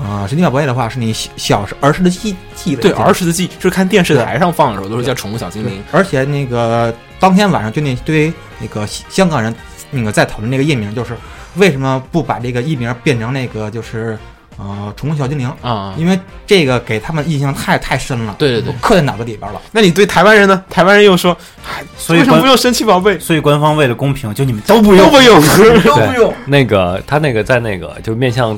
[0.00, 5.82] 呃神奇宝贝的话，是你小小时儿时的记记忆对儿时的记忆，就是看电视台上放的时候都是叫宠物小精灵。
[5.90, 9.54] 而且那个当天晚上就那堆那个香港人
[9.90, 11.16] 那个在讨论那个艺名，就是
[11.56, 14.16] 为什么不把这个艺名变成那个就是
[14.56, 15.50] 呃宠物小精灵？
[15.62, 19.60] 啊，因为这个给他们印象太太深了，对对对刻在脑子里边了。
[19.72, 20.62] 那你对台湾人呢？
[20.70, 21.36] 台湾人又说，
[21.66, 23.18] 哎所以官为什么不用神奇宝贝？
[23.18, 26.32] 所以官方为了公平，就你们都不用， 都不用，都不用。
[26.46, 28.56] 那个他那个在那个就面向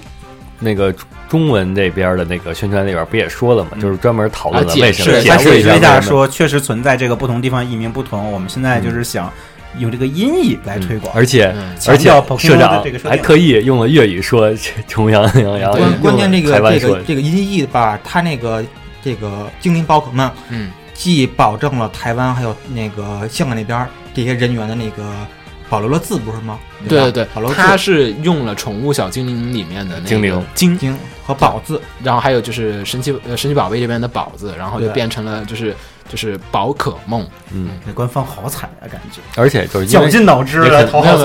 [0.59, 0.95] 那个
[1.31, 3.71] 中文这边的那个宣传里边不也说了吗？
[3.81, 8.33] 就是专门讨论了为什么释解释一下说，确实存在这个不同地方译名不同。
[8.33, 9.33] 我们现在就是想
[9.79, 11.71] 用这个音译来推广，而且嗯。
[11.87, 14.53] 而且社长还特意用了粤语说
[14.89, 18.65] 重阳阳阳，对关关键这个这个这个音译吧，它那个
[19.01, 25.05] 这个精灵宝可梦嗯，既保证了台湾还有那个香港那边儿这些人员的那个
[25.71, 26.59] 保留了字，不是吗？
[26.89, 30.45] 对对对保留，它、是用了宠物小精灵里面的那个精灵。
[30.55, 35.75] 精，精和宝字，然后还有就是神奇呃神奇宝贝这边的宝字，然后就变成了就是
[36.09, 39.21] 就是宝可梦，嗯，那官方好惨啊，感觉。
[39.37, 40.81] 而且就是因绞尽脑汁了，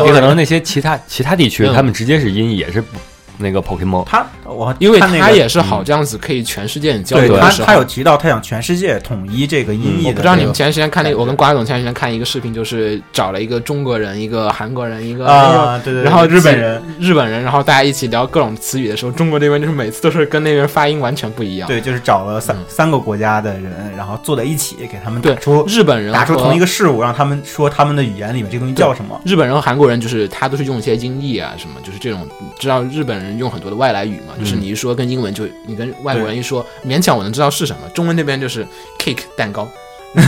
[0.06, 2.98] 也可能那些其他其他地区嗯他们直接是音译也是不
[3.38, 7.50] 那个 Pokemon，他我因为看那个它也是好这样子可以全世界交流他。
[7.66, 16.82] 他有提到他想全世界统一这个音译我不知道你们前段时间看那个，我跟瓜总前段时间看一个视频，就是找了一个中国人、一个韩国人、一个啊，对对，对然后日本人。
[17.00, 21.68] 日本人，然后大家一起聊各种词语的时候，中国这边就是每次都是跟那边发音完全不一样。
[21.68, 29.20] 对，就是找了三、嗯三个国家的人，然后坐在一起，给他们打对出日本人打出同一个事物，让他们说他们的语言里面这东西叫什么。
[29.26, 32.28] 日本人和韩国人就是他都是用一些音译啊什么，就是这种
[32.60, 37.88] 知道日本人用很多的外来语嘛，就是你一说跟英文就你跟外国人一说，勉强我能知道是什么。
[37.90, 38.66] 中文那边就是
[39.00, 39.68] cake 蛋糕，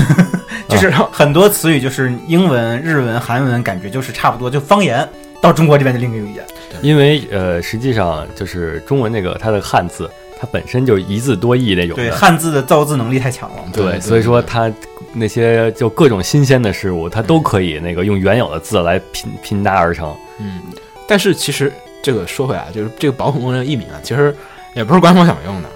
[0.69, 5.07] 就是很多词语就是英文、日文、韩文，感觉就是差不多，就方言
[5.41, 6.45] 到中国这边的另一个语言。
[6.81, 10.07] 因为呃实际上就是中文那个它的汉字
[10.39, 13.63] 它本身就是一字多义那种对，汉字的造字能力太强了。
[13.73, 14.71] 对，对所以说它
[15.13, 20.15] 那些就各种新鲜的事物，它都可以那个用原有的字来拼拼搭而成。
[20.39, 20.61] 嗯，
[21.07, 21.73] 但是其实
[22.07, 24.33] 这个说回来，就是这个宝可梦的译名啊，其实
[24.77, 25.67] 也不是官方想用的，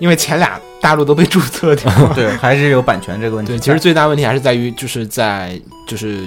[0.00, 2.10] 因为前俩大陆都被注册掉了。
[2.16, 3.52] 对，还是有版权这个问题。
[3.52, 5.56] 对，其实最大问题还是在于，就是在
[5.86, 6.22] 就是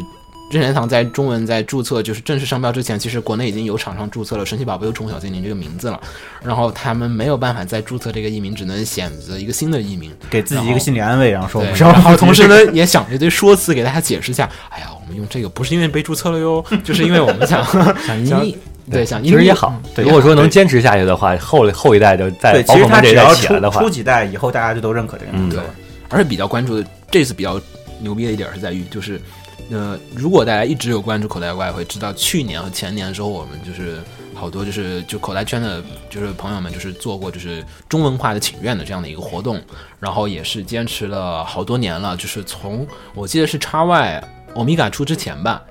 [0.49, 5.99] 任天堂在中文在注册就是正式商标之前，其实国内已经有厂商注册了“神奇宝贝和宠物小精灵”这个名字了，
[6.41, 10.09] 然后他们没有办法再注册这个译名，只能选择一个新的译名。
[10.29, 14.49] 给自己一个心理安慰，然后说对我，是要然后 同时呢，也想着一堆说辞给大家解释一下。
[14.69, 17.63] 哎呀，我们用这个不是因为被注册了哟，就是因为我们想
[18.07, 18.57] 想音译，
[18.89, 25.73] 对想其实也好，对如果说能坚持下去的话，后后一代就在其实可梦这一代他只要起来的话出，几代以后，大家就都认可这个名字对了。，
[26.09, 27.59] 而且比较关注的这次比较
[27.99, 29.21] 牛逼的一点是在于，就是
[29.69, 33.99] 呃，如果大家一直有关注口袋妖怪，会知道去年和前年的时候，我们就是
[34.33, 39.61] 好多就是就口袋圈的，就是朋友们就是做过就是中文化的请愿的这样的一个活动，
[39.99, 44.23] 然后也是坚持了好多年了，就是从我记得是叉 Y
[44.55, 45.61] 欧米伽出之前吧。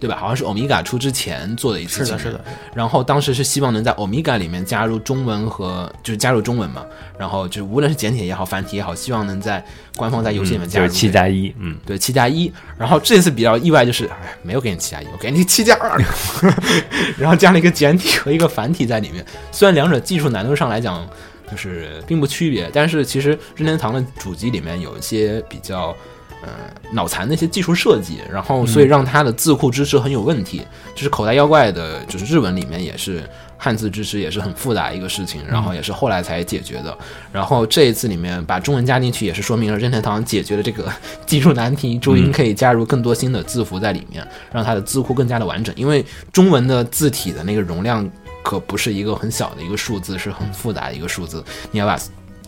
[0.00, 0.16] 对吧？
[0.16, 2.44] 好像是欧米伽出之前做的一次是的，是的，
[2.74, 6.86] 然后当时是希望能在欧米伽里面加入中文和就是加入中文嘛，
[7.18, 9.64] 然后就无论是简体也好，繁体也好，希望能在
[9.96, 12.52] 官方在游戏里面加入、就是七加一，嗯，对七加一。
[12.78, 16.00] 然后这次比较意外就是，哎，没有给你七加一，我给你七加二，
[17.18, 19.24] 然后加了一个简体和一个繁体在里面。
[19.50, 21.04] 虽然两者技术难度上来讲
[21.50, 25.92] 就是并不区别，但是其实任天堂的主机里面有一些比较。
[26.42, 26.48] 呃，
[26.92, 30.62] 脑残的一些技术设计，然后所以让它的字库支持很有问题。
[30.94, 36.96] 就是口袋妖怪的，就是日文里面也是汉字支持，也是很复杂一个事情，然后也是后来才解决的。
[37.32, 40.92] 然后这一次里面把中文加进去，也是说明了任天堂解决了这个
[41.26, 45.74] 技术难题，终于可以加入更多新的字符在里面，让它的字库更加的完整。
[45.76, 48.08] 因为中文的字体的那个容量
[48.44, 51.98] 可不是一个很小的一个数字，是很复杂的一个数字，你要把。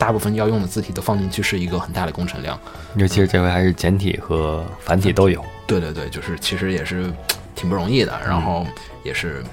[0.01, 2.59] 大部分要用的字体都放进去，是一个很大的工程量。
[2.96, 5.44] 尤其是这回还是简体和繁体都有。
[5.66, 7.12] 对对对，就是其实也是
[7.55, 8.66] 挺不容易的，然后
[9.05, 9.44] 也是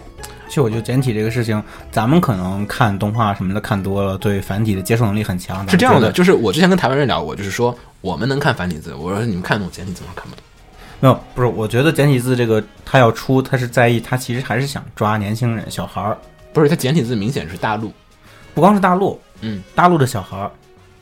[0.47, 5.67] 其实我觉得简体这个事情，咱们可能看动画什么的看多了，对繁体的接受能力很强。
[5.69, 6.13] 是这样的。
[6.13, 10.11] 就是我之前跟台湾人聊过，就是说我们能看繁体字，我说你们看懂简体字吗？
[10.15, 10.43] 看不懂。
[11.01, 16.17] 没有，不是，我觉得简体字这个他要出，他是在意，他其实还是想抓年轻人、小孩儿，
[16.53, 17.91] 不是，它简体字明显是大陆，
[18.57, 20.49] 不光是大陆，嗯，大陆的小孩儿，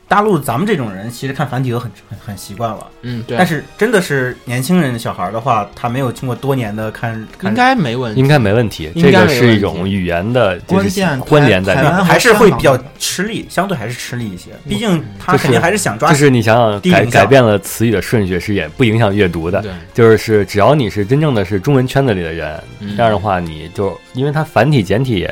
[0.06, 2.86] 大陆咱们这种人其实看繁体都很很很习惯了。
[3.00, 12.04] 嗯，对啊，但是真的是年轻人的小孩儿的话，他没有经过多年的看看应该没问题，应该没问题，这个是一种语言的就是关键关联在里面。
[12.04, 14.50] 还是会比较吃力，相对还是吃力一些。
[14.68, 25.26] 毕竟他肯定还是想抓就是你想想改改变了词语的顺序是也不影响阅读的，对，就是只要你是真正的是中文圈子里的人，嗯这样的话你就因为它繁体简体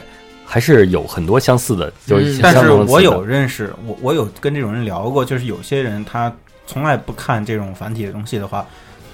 [0.55, 6.33] 还是有很多相似的，就是嗯但是我有认识，我我有跟这种人聊过，就是有些人他
[6.65, 8.65] 从来不看这种繁体的东西的话，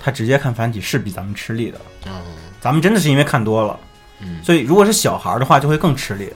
[0.05, 1.81] 他直接看繁体是比咱们吃力的。
[2.05, 2.13] 嗯。
[2.61, 3.81] 咱们真的是因为看多了，
[4.21, 6.29] 嗯，所以如果是小孩儿的话，就会更吃力。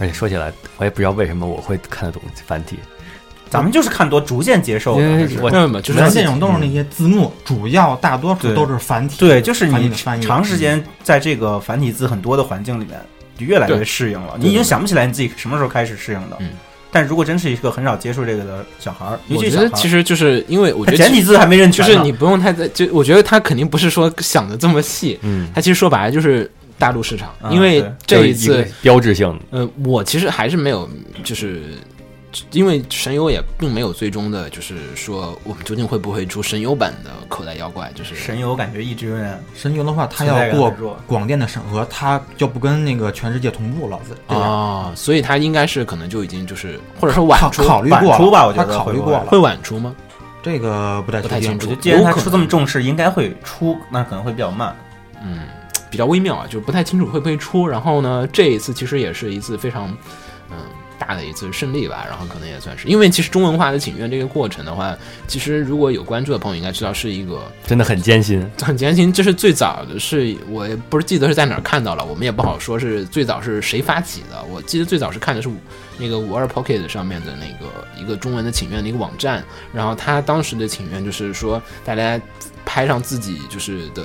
[0.00, 2.76] 而且说起来，我也不知道为什么我会看得懂繁体，
[3.48, 5.02] 咱们就是看多，逐渐接受的。
[5.02, 5.40] 因为还是。
[5.40, 9.88] 我没有没有，就是咱这种都是那些字幕，主要大多数都是繁体，对，就是你
[10.20, 14.36] 长时间在这个繁体字很多的环境里面，就越来越适应了。
[14.38, 16.36] 你已经想不起来你自己什么时候开始适应的。
[16.40, 16.50] 嗯。
[16.90, 29.28] 但如果真是一个很少接触这个的小孩儿，我觉得其实就是因为我觉得简体字还没认全，就是你不用太在，就我觉得他肯定不是说想的这么细，嗯，他其实说白了就是大陆市场，啊因为这一次标志性。
[29.50, 30.88] 的，呃，我其实还是没有，
[31.22, 31.60] 就是
[32.52, 40.70] 因为神游也并没有最终的，就是说我们究竟会不会出神游版的口袋妖怪，就是神游感觉一直有点神游的话，它要过
[41.06, 43.98] 广电的审核，它就不跟那个全世界同步了。
[44.28, 49.94] 啊、所以它应该是可能就已经就是或者说晚出，考虑过了晚出吧我觉得考虑过了，会晚出吗？
[50.40, 54.74] 这个不太不太清楚我觉得既然他出这么重视，应该会出，那可能会比较慢。
[55.20, 55.40] 嗯，
[55.90, 57.66] 比较微妙啊，就是不太清楚会不会出。
[57.66, 59.88] 然后呢，这一次其实也是一次非常
[60.50, 60.56] 嗯
[60.98, 62.04] 大的一次胜利吧。
[62.08, 64.96] 然后可能也算是，因为其实中文化的请愿这个过程的话，
[65.26, 68.44] 其实如果有关注的朋友应该知道是一个真的很艰辛。
[68.62, 69.12] 很艰辛。
[69.12, 74.42] 这是最早的是，我也不是记得是在哪儿看到了，我们也不好说是最早是谁发起的。
[74.50, 75.48] 我记得最早是看的是
[75.98, 79.42] 那个五二 Pocket 上面的那个一个中文的请愿的一个网站，
[79.72, 82.20] 然后他当时的请愿就是说大家
[82.64, 84.04] 拍上自己就是的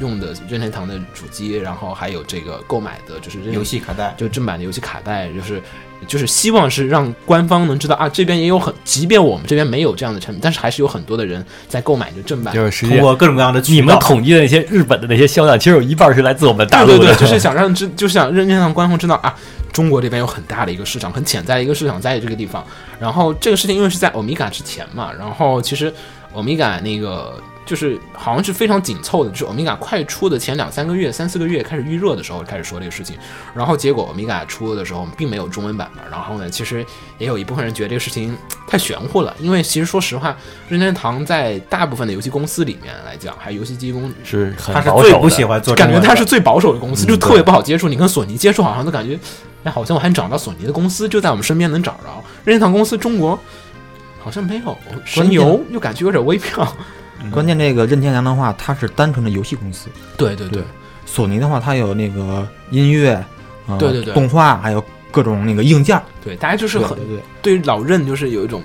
[0.00, 5.62] 用的任天堂的主机，然后还有这个购买的就是游戏卡带，就正版的游戏卡带，就是
[6.08, 12.52] 就是希望是让官方能知道啊，这边也有很，即便我们这边没有这样的产品，但是还是有很多的人在购买就正版。
[12.54, 16.98] 就是通过各种各样的渠道你们统计的那些日本的那些销量，其实有一半是来自我们大陆的。
[16.98, 19.34] 对对对， 就是想让知，就是想任天堂官方知道啊，
[19.72, 22.64] 中国这边有很大的一个市场，很潜在的一个市场在这个地方。
[22.98, 25.92] 然后这个事情因为是在欧米伽之前嘛，然后其实
[26.32, 27.34] 欧米伽那个
[27.64, 33.16] 就是好像是非常紧凑的，就是欧米伽快出的前两三个月、三四个月开始预热的时候开始说这个事情，
[33.54, 36.84] 然后结果欧米伽出的时候并没有中文版嘛，然后呢，其实
[37.18, 38.36] 也有一部分人觉得这个事情
[38.66, 40.36] 太玄乎了，因为其实说实话，
[40.68, 47.88] 任天堂在大部分的游戏公司里面来讲，还有游戏机公是很他是保守的最不喜欢做感，觉它是最保守的公司，嗯就特别不好接触。
[47.88, 49.18] 你跟索尼接触，好像都感觉，
[49.64, 52.24] 哎，好像我还能找到索尼的公司，就在我们身边能找着。
[52.44, 53.38] 任天堂公司中国
[54.20, 56.76] 好像没有，神游又感觉有点微妙。
[57.22, 60.62] 嗯关键这个任天堂的话，它是单纯的游戏公司；对对对，
[61.06, 63.24] 索尼的话，它有那个音乐，
[63.66, 66.00] 呃、对对对动画，还有各种那个硬件。
[66.24, 68.62] 对，大家就是很对对对，对老任就是有一种，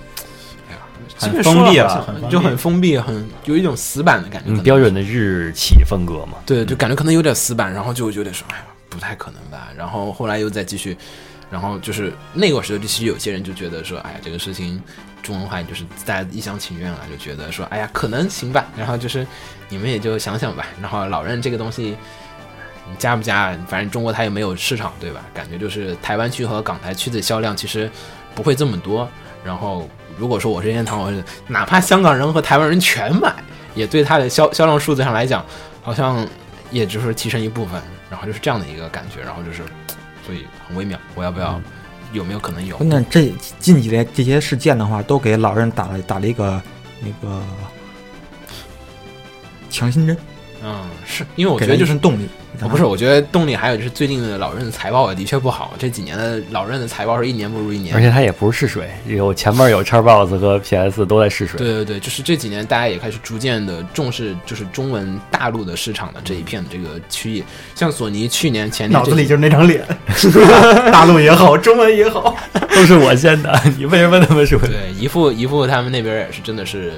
[0.70, 0.80] 哎呀，
[1.20, 4.62] 很封闭了就很封闭，很有一种死板的感觉。
[4.62, 6.38] 标准的日企风格嘛。
[6.46, 9.68] 对，就感觉可能有点死板，然后就有点说，哎呀，不太可能吧。
[9.78, 10.98] 然后后来又再继续，
[11.50, 14.82] 然后就是那个时候，其实有些人就觉得说，哎呀，这个事情
[15.22, 18.66] 中文化就是大家一厢情愿了，就觉得说，哎呀，可能行吧。
[18.78, 19.26] 然后就是
[19.70, 20.66] 你们也就想想吧。
[20.82, 21.96] 然后老任这个东西。
[22.90, 23.54] 你加不加？
[23.68, 25.20] 反正中国它也没有市场，对吧？
[25.34, 27.92] 感觉就是台湾区和港台区的销量其实
[28.34, 29.06] 不会这么多。
[29.44, 33.36] 然后如果说我是任天堂，我是哪怕香港人和台湾人全买，
[33.76, 35.46] 也对它的销销量数字上来讲，
[35.82, 36.26] 好像
[36.72, 39.64] 也就是提升一部分，然后就是这样的一个感觉，然后就是，
[40.28, 41.00] 所以很微妙。
[41.16, 41.60] 我要不要？
[42.14, 42.78] 有没有可能有？
[42.78, 46.62] 关键这近几年这些事件的话，都给老人打了打了一个
[47.02, 47.42] 那个
[49.70, 50.18] 强心针，
[50.64, 52.30] 嗯，是因为我觉得就是动力。
[52.62, 57.94] 哦，不是，我觉得动力还有就是最近的老任的财报也的确不好，这几年的老任的财报是一年不如一年。
[57.96, 61.58] 而且他也不是试水，有前面有 Xbox 和 PS 都在试水。
[61.60, 67.44] 对对对，就是这几年大家也开始逐渐的重视，就是中文大陆的市场的这一片的这个区域。
[67.76, 69.86] 像索尼去年前年脑子里就是那张脸，
[70.92, 72.36] 大陆也好，中文也好，
[72.74, 74.58] 都是我先的，你为什么那么说？
[74.60, 76.94] 对，姨父姨父他们那边也是真的是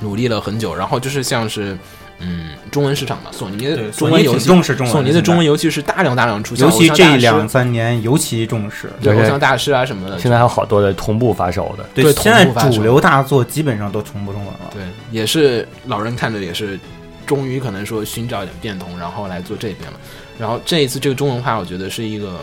[0.00, 1.76] 努力了很久，然后就是像是
[2.18, 8.90] 嗯中文市场嘛，索尼中文游戏，重视中文，索尼的中文游游戏是大量大量出，尤其这两三年尤其重视。
[9.00, 14.70] 对偶像大师啊什么的，现在还有好多的同步发售的，对同现在主流大作基本上都同步中文了。
[14.72, 16.78] 对，也是老人看着也是，
[17.24, 19.98] 终于可能说寻找一点变通，然后来做这边了。
[20.38, 22.40] 然后这一次这个中文化，我觉得是一个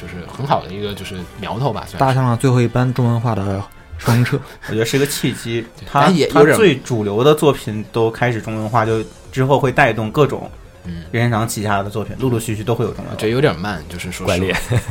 [0.00, 1.98] 就是很好的一个就是苗头吧，算是。
[1.98, 3.62] 搭上了最后一班中文化的
[4.00, 4.40] 双轮车。
[4.66, 5.64] 我觉得是一个契机。
[5.86, 10.50] 它但也他最主流的作品都开始中文化，就之后会带动各种
[10.84, 13.12] 嗯，任天堂旗下的作品，陆陆续续都会有中文化。
[13.12, 14.40] 我觉得有点慢，就是说怪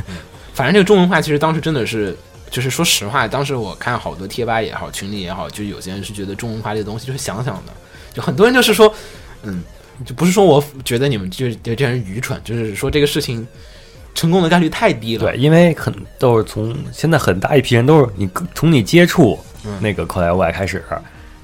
[0.54, 2.16] 反正这个中文化，其实当时真的是，
[2.50, 7.72] 就是说实话，当时我看好多贴吧也好，群里也好，就有些人是觉得中文化这个东西就是想想的，
[8.14, 8.92] 就很多人就是说，
[9.42, 9.62] 嗯，
[10.04, 13.46] 就不是说我觉得你们就就这人愚蠢，就是说这个事情
[14.14, 15.30] 成功的概率太低了。
[15.30, 20.84] 对，因为很都是从现在很大一批人都是你从你接触嗯那个口袋妖怪开始，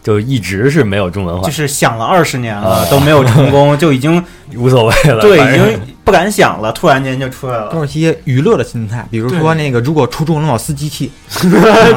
[0.02, 1.44] 就一直是没有中文化。
[1.44, 2.86] 就，是想了二十年了啊。
[2.90, 4.22] 都没有成功，就已经
[4.54, 5.20] 无所谓了。
[5.20, 7.68] 对已经不敢想了，突然间就出来了。
[7.70, 11.10] 都是一些娱乐的心态，比如说那个，如果出中文老司机器，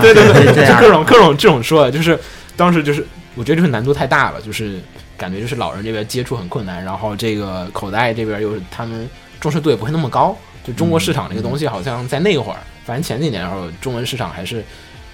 [0.01, 2.17] 对对对，就 各种各种这种说，就是
[2.55, 3.05] 当时就是
[3.35, 4.79] 我觉得就是难度太大了，就是
[5.15, 9.07] 感觉就是老人这边接触很困难，然后这个口袋这边又是他们
[9.39, 10.35] 重视度也不会那么高，
[10.69, 14.59] 就中国市场这个东西好像在那会儿，反正前几年的时候，中文市场还是，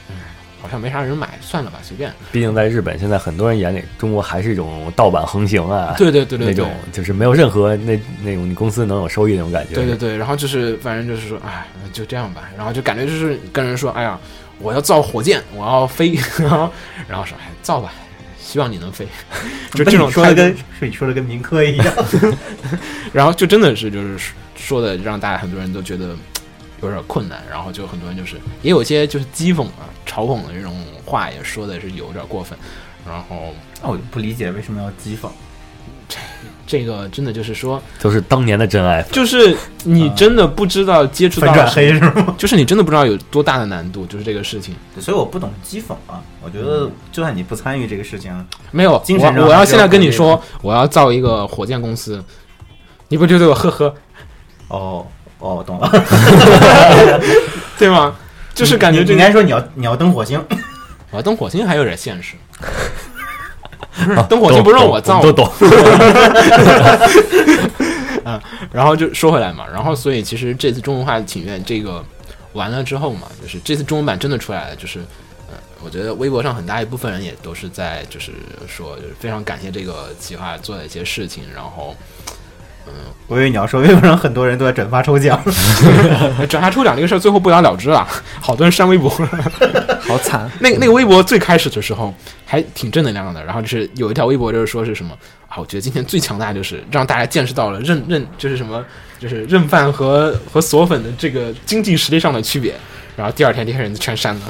[0.09, 0.17] 嗯，
[0.61, 2.11] 好像没啥人买，算了吧，随便。
[2.31, 9.73] 毕竟在日本，现在很多人眼里，中国还是一种盗版横行啊，对对对对对那种就是没有任何那那种你公司能有收益那种感觉。
[9.75, 12.49] 对对对，然后就是反正就是说，哎，就这样吧。
[12.57, 14.19] 然后就感觉就是跟人说，哎呀，
[14.59, 16.69] 我要造火箭，我要飞，然后
[17.07, 17.93] 然后说，哎，造吧，
[18.39, 19.07] 希望你能飞，
[19.73, 21.93] 就这种说的跟是你说的跟民科一样。
[23.13, 26.15] 然后就真的是就是说的让大家很多人都觉得
[26.81, 30.75] 有点困难，然后就很多人就是也有些就是讥讽啊、嘲讽的这种
[31.05, 32.57] 话也说的是有点过分，
[33.07, 35.29] 然后那我就不理解为什么要讥讽。
[36.07, 36.17] 这
[36.67, 39.01] 这个真的就是说，都是当年的真爱。
[39.11, 42.35] 就是你真的不知道接触到 黑是吗？
[42.37, 46.21] 就是你真的不知道有多大的难度，就是这个事情所以我不懂讥讽啊。
[46.43, 48.31] 我觉得就算你不参与这个事情，
[48.71, 48.93] 没有。
[48.93, 52.23] 我我要现在跟你说，我要造一个火箭公司，
[53.07, 53.95] 你不就对我呵呵，
[54.69, 55.05] 哦
[55.39, 55.89] 哦，懂了。
[57.77, 58.15] 对吗？
[58.53, 60.41] 就是感觉这个你你应该说你要你要登火星，
[61.11, 62.35] 我 要登火星还有点现实。
[64.29, 65.49] 登火星不是让我造都懂。
[68.27, 68.41] 嗯
[68.71, 72.03] 然后就说回来嘛，然后所以其实这次中文化请愿这个
[72.53, 74.99] 完了之后嘛，就是这次中文版真的出来了，就是
[75.49, 78.31] 呃，我觉得微博上很大一部分人也都是在就是
[78.67, 81.95] 说，就是非常感谢这个企划做的一些事情，然后
[83.27, 85.41] 我以为你要说微博上很多人都在转发抽奖，
[86.47, 88.07] 转发抽奖这个事儿最后不了了之了，
[88.39, 89.09] 好多人删微博。
[90.01, 90.49] 好惨。
[90.59, 92.13] 那个那个微博最开始的时候
[92.45, 95.11] 还挺正能量的，然后就是有一条微博就是说是什么
[95.47, 98.85] 啊，我觉得今天最强大就是让大家见识到了认认就是什么
[99.19, 102.75] 就是认饭和和锁粉的这个经济实力上的区别。
[103.17, 104.41] 然后第二天这些人就全删了，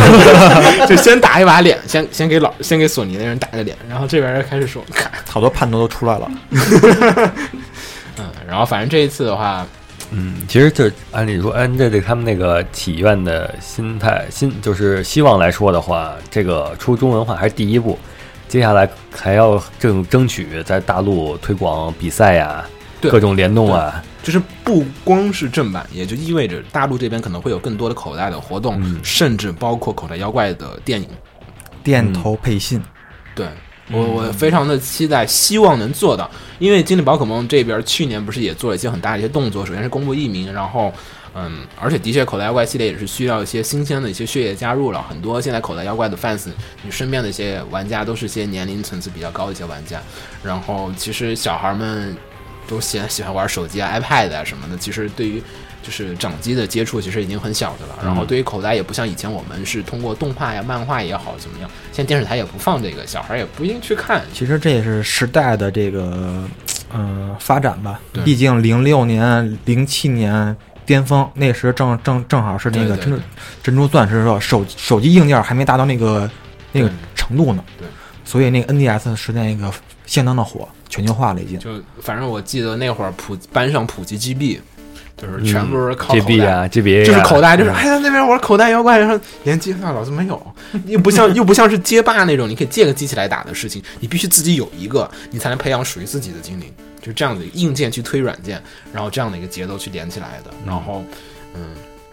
[0.86, 6.30] 就先打一把脸，先先给老先给索尼的人打个脸，然后这边开始说，看， 好多叛徒都出来了。
[8.18, 9.66] 嗯，然后反正这一次的话，
[10.10, 17.98] 嗯，其实就按理说，按这对他们那个祈愿的心态，心就是希望来说的话，这个出中文化还是第一步，
[18.46, 31.08] 接下来还要争争取在大陆推广比赛呀，对各种联动啊，就是不光是正版，也就意味着大陆这边可能会有更多的口袋的活动，嗯甚至包括口袋妖怪的电影。
[31.84, 32.82] 电头配信，
[33.34, 33.46] 对
[33.92, 36.30] 我，我非常的期待，希望能做到。
[36.58, 40.92] 因为精灵宝可梦这边去年不是也做了一些很大的一些动作，首先是公布译名，然后。
[41.38, 45.04] 嗯，而且的确，口袋妖怪系列也是需要一些新鲜的一些血液加入了。
[45.06, 46.46] 很多现在口袋妖怪的 fans，
[46.82, 50.00] 你身边的一些玩家都是些年龄层次比较高的一些玩家。
[50.42, 52.16] 然后，其实小孩们
[52.68, 54.76] 都喜喜欢玩手机啊、iPad 啊什么的。
[54.76, 55.42] 其实对于
[55.82, 57.94] 就是掌机的接触，其实已经很小的了。
[58.02, 64.22] 然后对于口袋也不像以前我们是通过动画呀、漫画也好怎么样，现在电视台也不放这个，小孩也不一定去看。
[64.32, 66.44] 其实这也是时代的这个
[66.92, 68.24] 呃发展吧对。
[68.24, 73.20] 毕竟零六年、零七年巅峰，那时正正正好是那个珍珠
[73.62, 76.28] 珍珠钻石的时候，手手机硬件还没达到那个
[76.72, 77.64] 那个程度呢。
[77.78, 77.86] 对，
[78.24, 79.72] 所以那个 NDS 时代那个
[80.06, 81.58] 相当的火，全球化了已经。
[81.58, 84.60] 就反正我记得那会儿普班上普及 GB，
[85.16, 86.42] 就是全部是靠口 GB。
[86.46, 90.40] 啊，GBA 就是啊口袋，就是哎呀那边玩口袋妖怪，然后连接上老子没有，
[90.86, 101.02] 又不像又不像是街霸那种，你可以借个机器来打的事情，你必须自己有一个，你才能培养属于自己的精灵，就这样的硬件去推软件，然后这样的一个节奏去连起来的，然后
[101.54, 101.62] 嗯，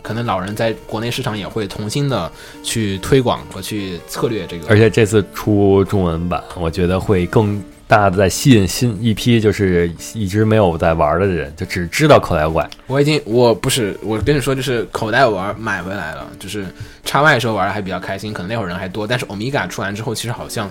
[0.01, 2.31] 可能老人在国内市场也会重新的
[2.63, 12.67] 去推广和去策略这个，而且这次出中文版，我觉得会更大的在吸引新一批就是一直没有在玩的人，就只知道口袋妖怪。
[12.87, 16.65] 我已经我不是我跟你说，就是口袋玩买回来了，就是
[17.03, 20.69] 叉 Y 时候玩的还比较开心，可能那会儿人还多，但是欧米伽出完之后，其实好像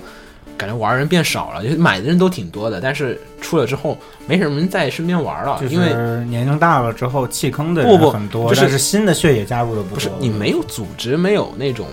[0.57, 3.97] 感觉玩人变少了，就是买的人都挺多的，但是出了之后
[4.27, 9.95] 没什么人在身边玩了，就因为是年龄大了之后弃坑的人很多，就是但是新的血液加入的不多。
[9.95, 11.87] 不是你没有组织，没有那种。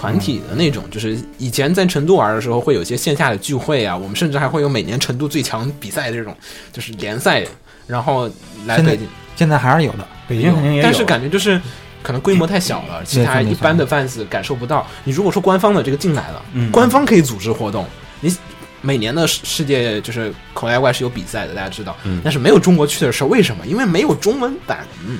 [0.00, 6.34] 团体的那种，就是以前在成都玩的时候，会有一些线下的聚会啊，我们甚至还会有每年成都最强比赛这种，
[6.72, 7.44] 就是联赛，
[7.86, 8.26] 然后
[8.64, 10.08] 来北京，现在还是有的。
[10.26, 11.60] 北京肯定也有，但是感觉就是
[12.02, 14.86] 可能规模太小了，其他一般的 fans 感受不到。
[15.04, 17.84] 你如果说官方的这个进来了，嗯官方可以组织活动，
[18.22, 18.34] 你
[18.80, 23.66] 每年的世世界就是口袋妖怪是有比赛的，大家知道，嗯但是没有中国区的时候，为什么？
[23.66, 24.78] 因为没有中文版。
[25.06, 25.18] 嗯，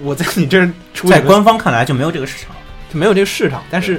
[0.00, 2.56] 我在你这儿出在官方看来就没有这个市场。
[2.92, 3.98] 就没有这个市场，但是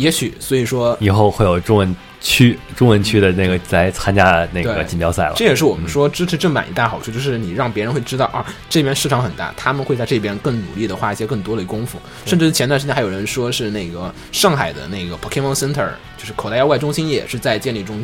[0.00, 0.96] 也许所以说。
[1.00, 5.34] 以后会有中文区中文区的那个来参加那个锦标赛了。
[5.36, 11.98] 这也是我们说支持正版一大好处，就是你让别人会知道啊，这边市场很大，他们会在这边更努力的花一些更多的功夫。
[12.26, 18.02] 甚至前段时间还有人说是那个上海的那个 Pokemon Center，就是口袋妖怪中心也是在建立中，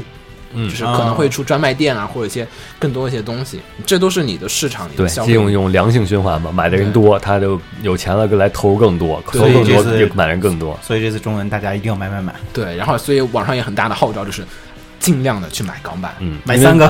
[0.55, 2.47] 嗯就是可能会出专卖店啊，或者一些
[2.79, 5.33] 更多一些东西，这都是你的市场对，的消费。
[5.33, 10.79] 这种一种良性循环嘛，买的人多，他就有钱了，来投入更多，投入更多就买人更多。
[10.83, 14.45] 所以这次中文大家一定要买买买，对，然后所以网上也很大的号召，就是
[15.07, 16.13] 尽量的去买港版。
[16.19, 16.89] 嗯，买三个。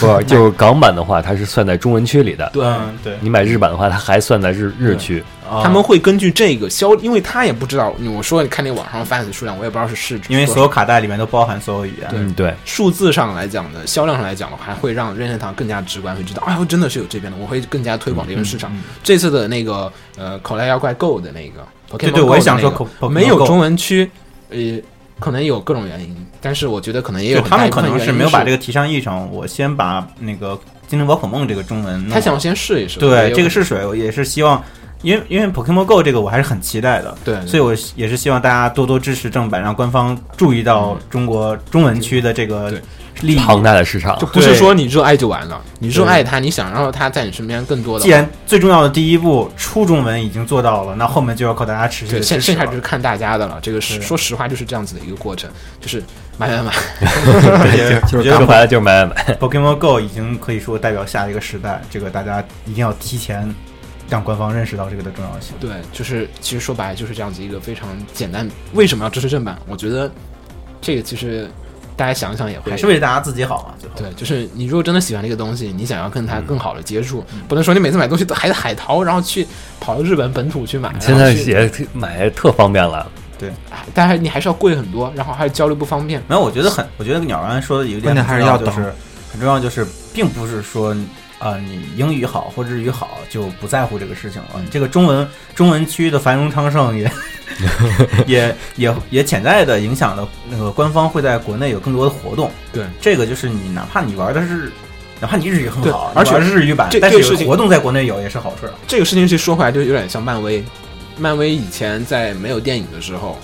[0.00, 2.50] 不就是港版的话，它是算在中文区里的。
[2.52, 5.22] 对，嗯，对，你买日版的话，它还算在日日区。
[5.62, 12.34] 他们会根据这个销，因为他也不知道，我说你看那网上 fans 数量，我也不知道是市值，因为所有卡带里面都包含所有语言。
[12.34, 18.72] 对，对，数字上来讲的销量上来讲的话，还会让任天堂更加直观，会知道，哎呦，真的是有这边的，我会更加推广这个市场。
[18.72, 24.10] 嗯嗯这次的那个呃口袋妖怪 Go 的那个对对我也想说没有中文区，
[24.48, 24.56] 呃，
[25.24, 29.26] 可能有各种原因，但是我觉得可能也有他们可能是是没有把这个提上议程。
[29.32, 30.52] 我先把那个
[30.86, 34.62] 《精灵宝可梦》这个中文弄，他想先试一试，对这个试水，我也是希望，
[35.04, 42.70] 因为因为 Pokemon Go 这个我还是很期待的，对，所以我也是希望大家多多支持正版，让官方注意到中国中文区的这个
[43.20, 43.36] 利益。
[43.36, 44.26] 庞大的市场就。
[44.28, 48.02] 不是说你热爱就完了，你热爱它，你想让它在你身边更多的。
[48.02, 53.58] 既然最重要的第一步初中文已经做到了，那后面就要靠大家持续对，的现支持了剩下就是看大家的了。
[53.60, 55.50] 这个是说实话，就是这样子的一个过程，
[55.80, 56.02] 就是
[56.38, 56.72] 买买买。
[57.00, 59.34] 我 觉得说白了就是买买买。
[59.36, 63.54] Pokemon Go 已经可以说代表下一个时代，这个大家一定要提前
[64.08, 65.54] 让官方认识到这个的重要性。
[65.60, 68.48] 对，就是其实说白了就是这样子一个非常简单。
[68.72, 69.58] 为什么要支持正版？
[69.66, 70.10] 我觉得
[70.80, 71.48] 这个其实
[71.96, 73.94] 大家想一想也会还是为了大家自己好嘛，最后。
[73.96, 79.46] 对，就是你如果真的喜欢这个东西，你想要跟它更好的接触，不能说你每次买东西都还得海淘，然后去
[79.80, 80.94] 跑到日本本土去买。
[81.00, 83.50] 现在也买特方便了，对
[83.94, 86.20] 但是你还是要贵很多，然后还是交流不方便。
[86.28, 88.92] 没有，我觉得很，我觉得鸟安说的有一点关键还是要就是
[89.32, 90.94] 很重要，就是并不是说
[91.44, 94.48] 啊、你英语好或日语好就不在乎这个事情了。
[94.70, 97.12] 这个中文中文区的繁荣昌盛也
[98.26, 102.50] 也也也潜在的影响了那个官方会在国内有更多的活动。
[102.72, 104.72] 对，这个就是你哪怕你玩的是。
[105.20, 108.74] 哪怕你日语很好，而且是日语版这，但是活动在国内有也是好事儿。
[108.86, 110.62] 这个事情其实说回来就有点像漫威，
[111.16, 113.38] 漫威以前在没有电影的时候，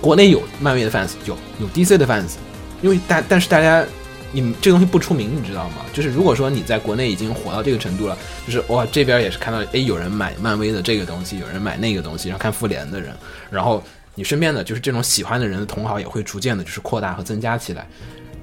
[0.00, 2.36] 国内有漫威的 fans，有有 DC 的 fans，
[2.82, 3.84] 因为大但是大家
[4.32, 5.76] 你们这东西不出名，你知道吗？
[5.92, 13.14] 就是如果说你在国内已经火到这个程度了，就是哇这边也是看到诶有人买漫威的这个东西，有人买那个东西，然后看复联的人，
[13.50, 13.82] 然后
[14.14, 17.86] 你身边的就是这种喜欢的人的同好也会逐渐的就是扩大和增加起来。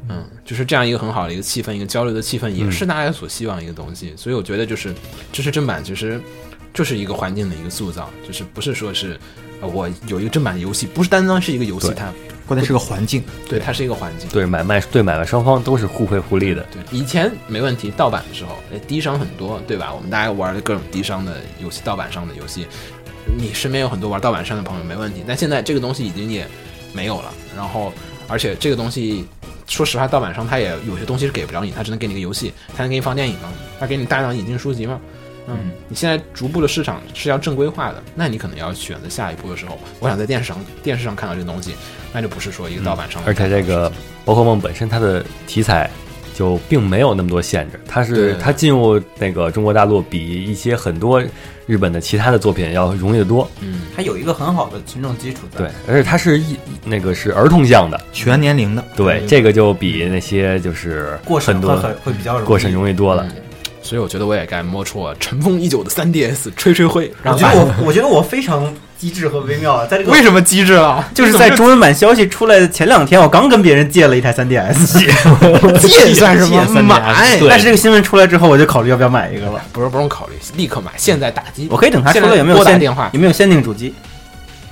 [0.07, 4.13] 嗯，就是这样一个很好的一个气氛，一个交流的气氛，也是大家所希望的一个东西。
[4.15, 4.93] 所以我觉得就是
[5.33, 6.21] 支持正版，其实
[6.75, 9.19] 就是一个环境的一个塑造，就是不是说是
[9.61, 12.13] 呃我有一个正版游戏，不是单单是一个游戏，它
[12.47, 13.23] 关键是个环境。
[13.49, 14.27] 对它是一个环境。
[14.29, 16.65] 对买卖对买卖双方都是互惠互利的。
[16.71, 19.93] 对，以前没问题，盗版的时候，哎，低商很多，对吧？
[19.93, 22.67] 我们大家玩的各种低商的游戏，盗版上的游戏，
[23.37, 25.23] 你身边有很多玩盗版商的朋友，没问题。
[25.27, 26.47] 但现在这个东西已经也
[26.93, 27.91] 没有了，然后
[28.27, 29.25] 而且这个东西，
[29.67, 33.51] 说实话，盗版商他也有些东西是给不了你，他只能给你个游戏，他能给你放电影吗？
[33.79, 34.99] 他给你大量引进书籍吗？
[35.47, 41.75] 嗯，你现在逐步的市场是要正规化的，那你可能要选择下一步的时候，我想在电视上电视上看到这个东西，
[42.11, 43.91] 那就不是说一个盗版商的而且这个
[44.23, 45.89] 宝可梦本身它的题材
[46.33, 51.23] 就并没有那么多限制，它是它进入那个中国大陆比一些很多
[51.67, 53.49] 日本的其他的作品要容易得多。
[53.61, 55.59] 嗯，它有一个很好的群众基础在。
[55.59, 62.45] 对，而且它是一那个是儿童向的，全年龄的，对，对这个就比那些就是过审很多会会比较容易。
[62.45, 63.23] 过审容易多了。
[63.29, 63.41] 嗯
[63.85, 71.07] 所以我觉得我也该摸出我尘封已久的 3DS 吹吹灰，我让觉得我 我觉得我非常机智和微妙啊，在这个为什么机智了？
[71.13, 74.97] 就是在中文版消息出来的前两天，我刚跟别人借了一台 3DS，
[75.79, 77.37] 借算什么借 3DS 买？
[77.47, 79.61] 但是这个新闻出来之后，我就考虑要不要买一个了。
[79.71, 81.67] 不是不用考虑，立刻买，现在打机。
[81.69, 83.93] 我可以等他出来有没有限电话有没有限定主机？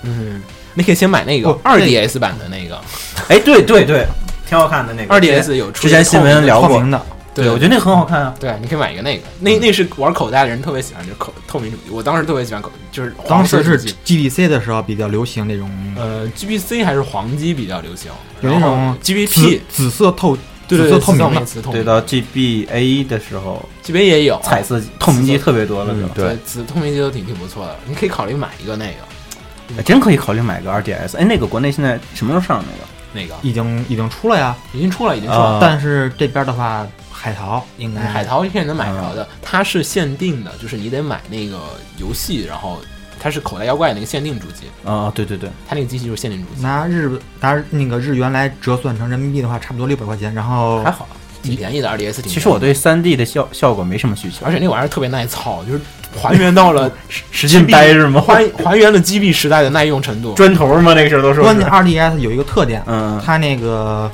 [0.02, 0.41] 嗯，
[0.73, 2.81] 你可以先买那个不二 DS 版的那个，
[3.27, 4.07] 哎，对对对，
[4.49, 5.14] 挺好看的那个。
[5.14, 8.34] 二 DS 有出之前新闻聊过的，对，我觉得那个很好看啊。
[8.40, 11.84] 对，你可以买一个那个，那那是玩口袋的人特别喜欢，就是口透明主机。
[11.90, 14.30] 我当时特别喜欢口，就是黄当时是色主机。
[14.30, 18.12] GBC 的时候比较流行那种呃，GBC 还是黄机比较流行，
[18.42, 20.38] 有那种 GBP，紫色透
[20.68, 26.10] 对对对，紫色透明的对，到 GBA 的时候，，GBA 也有彩色透明机特别多了，是吧？
[26.16, 31.18] 对，紫透明机都挺挺不错的，你可以考虑买一个那个哎真可以考虑买个 RDS。
[31.18, 32.88] 哎，那个国内现在什么时候上那个？
[33.16, 34.56] 那个已经已经出了呀。
[34.74, 35.44] 已经出了，已经出了。
[35.44, 36.88] 啊但是这边的话，
[37.24, 41.58] 海淘应该海淘现在能买着的，它是限定的，就是你得买那个
[41.98, 42.80] 游戏，然后
[43.18, 50.34] 它是口袋妖怪那个限定主机，啊，对对对，它那个机器就是限定主机，拿日拿那个日元来折算成人民币的话，差不多六百块钱。
[50.34, 51.08] 然后还好。
[51.41, 51.88] 挺便宜的。
[51.90, 55.82] 2DS 挺便宜的其实我对三 D 的效效果没什么需求，而且那玩意儿特别耐操，就是
[56.22, 58.22] 还原到了使劲掰是吗？
[58.28, 60.34] 还还原了 GB 时代的耐用程度。
[60.36, 60.94] 砖头吗？
[60.94, 64.12] 那个时候都是关键 RDS 有一个特点，嗯，它那个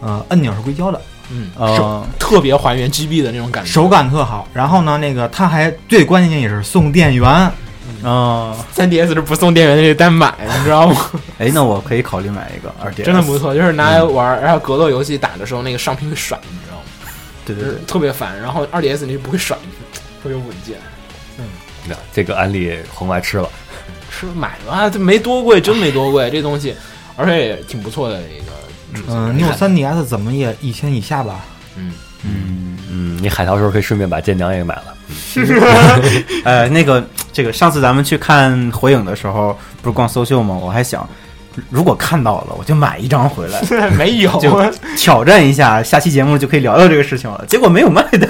[0.00, 1.00] 呃按钮是硅胶的，
[1.30, 3.70] 嗯，呃特别还原 GB 的那种感觉。
[3.70, 4.46] 手感特好。
[4.52, 7.50] 然后呢，那个它还最关键也是送电源，
[8.02, 11.10] 嗯，3DS 是不送电源的，得单买，你知道吗？
[11.38, 16.82] 哎，那我可以考虑买一个二 DS，真的不错，就是拿来玩，然后格斗游戏打的时候，那个上屏会甩，你知道吗？
[17.46, 18.38] 就是对对对，特别烦。
[18.40, 19.56] 然后二 DS 那就不会甩，
[20.22, 20.76] 特别稳健。
[21.38, 21.44] 嗯
[21.88, 23.48] 那这个安利红外吃了，
[24.10, 26.74] 吃买吧，这没多贵，真没多贵，这东西，
[27.16, 28.52] 而且也挺不错的一个。
[29.08, 31.44] 嗯，你有 3DS 怎么也一千以下吧？
[31.76, 31.92] 嗯，
[32.24, 34.84] 嗯，嗯，你海淘时候可以顺便把剑娘也买了，
[36.44, 40.58] 呃，那个这个上次咱们去看火影的时候，不是逛搜秀吗？
[40.60, 41.08] 我还想，
[41.70, 43.60] 如果看到了，我就买一张回来，
[43.96, 44.58] 没有，就
[44.96, 47.44] 挑战一下，下期节目就可以聊聊这个事情了。
[47.46, 48.28] 结果没有卖的，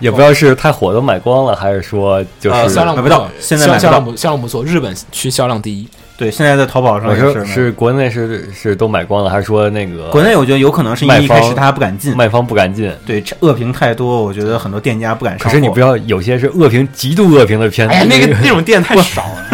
[0.00, 5.88] 也不知道是太火都买光了，还是说就是、呃销量买不到现在销量不销量不错，日本区销量第一。
[6.16, 12.92] 对，现在在淘宝上也是是国内是是都买光了，还是说那个国内，我觉得有可能是因为一开始他不敢进，卖方不敢进？
[13.04, 15.48] 对恶评太多，我觉得很多店家不敢上。
[15.48, 19.44] 可是你不要有些是恶评极度恶评的片子，哎呀，那个那种店太少了。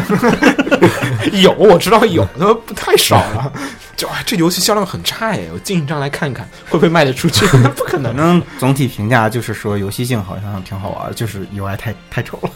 [1.32, 3.52] 有，我知道有，他妈不太少了。
[3.96, 7.46] 就啊，这游戏销量很差耶，我进一张来看看会不会卖得出去？
[7.76, 12.50] 不可能总体评价就是说游戏性好像挺好玩，就是 UI 太太丑了。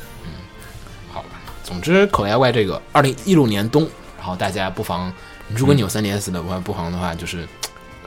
[1.74, 3.82] 总之口袋外这个二零一六年冬，
[4.16, 5.12] 然后大家不妨，
[5.48, 7.46] 如果你有三 DS 的话，不妨的话就是。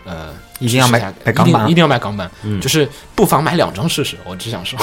[0.10, 0.30] 呃，
[0.60, 4.16] 一定要买买港版一定要买港版，嗯就是不妨买两张试试。
[4.24, 4.80] 我只想说，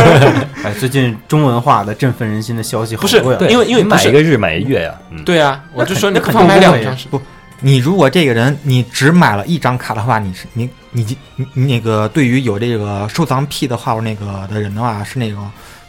[0.62, 3.38] 哎，最近中文化的振奋人心的消息好不是多呀。
[3.48, 7.08] 因为因为买一个日买一月呀，嗯，对呀，我就说你不妨买两张试。
[7.08, 7.18] 不，
[7.60, 11.02] 你如果这个人你只买了一张卡的话，你是你你
[11.36, 15.38] 你你那个对于有这个收藏癖的话，那个的人的话是那个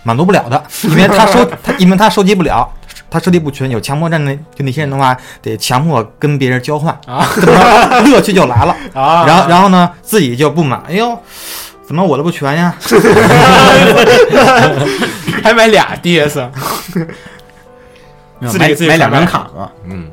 [0.04, 2.68] 满足不了的， 因为他收他因为他收集不了，
[3.10, 7.26] 他收集不全，有强迫症的就那些人的话，得强迫跟别人交换啊，
[8.06, 11.18] 乐趣就来了 啊然后然后呢自己就不满，哎呦。
[11.90, 12.72] 怎么我的不全呀？
[15.44, 16.48] 还买俩 DS，
[18.48, 19.72] 自己自己买买两张卡嘛。
[19.86, 20.08] 嗯，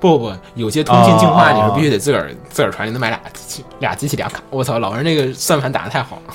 [0.00, 4.40] 不不，有些通信净化你哦是必须得自个儿自个儿传，你能买俩机器俩机器俩卡。
[4.50, 6.34] 我操，老人那个算盘打的太好了。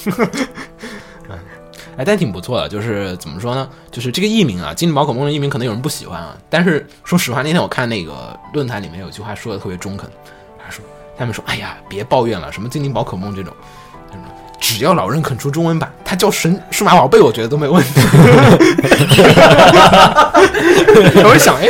[1.97, 3.67] 哎，但挺不错的，就是怎么说呢？
[3.91, 10.09] 就是这个译名啊，精灵宝可梦的译名可能有人不喜欢啊，但是说实话，那天我看那个论坛里面有句话说的特别中肯，
[10.57, 10.83] 他说
[11.17, 13.53] 他们说，哎呀，别抱怨了，什么精灵宝可梦这种，
[14.09, 14.23] 这种
[14.59, 17.89] 只要老任肯出中文版，他叫神数码宝贝，我觉得都没问题。
[21.23, 21.67] 我就想，哎，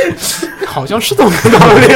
[0.66, 1.88] 好像是这么个道理。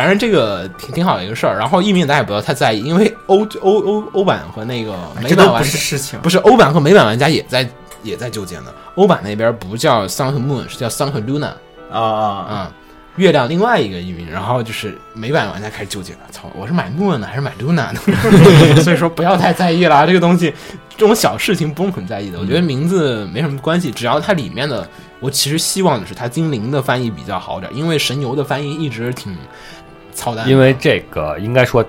[0.00, 1.58] 嗯，反正这个挺挺好的一个事儿。
[1.58, 6.18] 然后译名大家也不要太在意，因为欧欧欧欧版和那个美版不是事情。
[6.20, 7.68] 不是欧版和美版玩家也在
[8.02, 8.72] 也在纠结呢。
[8.94, 11.52] 欧版那边不叫 Sun 和 Moon，是叫 Sun 和 Luna
[11.90, 12.26] 啊啊！
[12.48, 12.72] 啊、
[13.16, 14.30] 月亮另外一个译名。
[14.30, 18.00] 然后就是美版玩家开始纠结了，操，我是买 Moon 呢还是买 Luna 呢？
[18.82, 20.52] 所以说不要太在意了，这个东西
[20.96, 22.38] 这种小事情不用很在意的。
[22.38, 24.88] 我觉得名字没什么关系，只要它里面的，
[25.20, 29.36] 我其实希望的是它精灵的翻译比较好点，因为神游的翻译一直挺
[30.20, 30.46] 操蛋。
[30.48, 31.84] 因为这个应该说。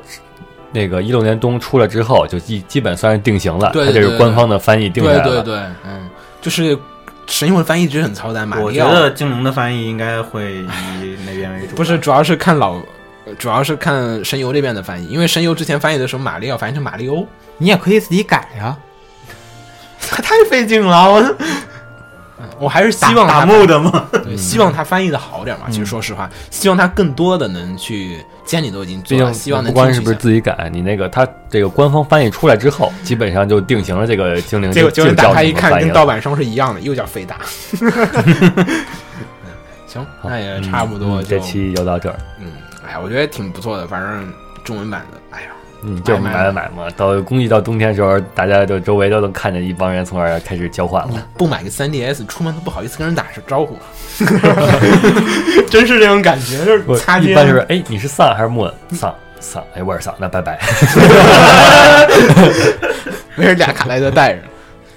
[0.74, 5.24] 那个一六年冬出了之后，就基基本算是定型了，对这对对对是官方的翻译定下来了。
[5.26, 6.10] 对对对，嗯，
[6.40, 6.80] 就是
[7.28, 11.76] 神游的翻译一直很操蛋，嘛我觉得精灵的翻译应该会以那边为主。
[11.76, 12.76] 不是，主要是看老，
[13.26, 17.28] 呃主要是看神游这边的翻译，因为神游之前翻译的时候，马里奥翻译成马里欧，
[17.58, 18.78] 你也可以自己改呀。
[20.00, 21.22] 太费劲了，我。
[22.60, 24.08] 我还是希望他打木的嘛？
[24.12, 25.66] 对，希望他翻译的好点嘛。
[25.70, 37.38] 其实说实话，希望他更多的能去，既然你都已经毕做了，希望能不管是不是自己改，你那个他这个官方翻译出来之后，基本上就定型了这个精灵就就打开一看，跟盗版商是一样的，又叫飞达。
[39.88, 42.16] 行，那也差不多这期就到这儿。
[42.40, 42.48] 嗯，
[42.88, 44.32] 哎呀，我觉得挺不错的，反正
[44.64, 45.48] 中文版的，哎呀，
[45.84, 46.90] 嗯，就是买买买买嘛。
[46.96, 51.14] 到估计到冬天的时候，大家就周围都能看见一帮人从那儿开始交换了。
[51.38, 53.78] 不买个 3DS，出门都不好意思跟人打声招呼，
[55.70, 57.32] 真是这种感觉，就是擦肩。
[57.32, 58.70] 一般就是哎，你是丧还是木？
[58.92, 60.60] 丧丧，哎，我是丧，那拜拜。
[63.36, 64.42] 没事，俩卡带都带着。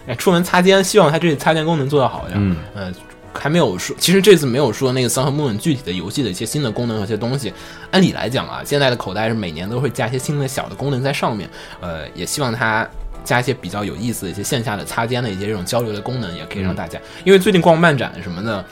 [0.07, 2.39] 哎，出门擦肩，希望他这次擦肩功能做得好一点。
[2.39, 2.93] 嗯，呃，
[3.35, 7.53] 还没有说，其实这次没有说那个 Sun 和 Moon 具体的游戏的一些新的功能和些东西。
[7.91, 11.49] 按理来讲啊，现在的口袋是每年都会加一些新的小的功能在上面。
[11.81, 12.89] 呃，也希望它
[13.25, 18.65] 加一些比较有意思的一些线下的擦肩的一些这种交流的功能，也可以让大家，因为最近逛漫展什么的。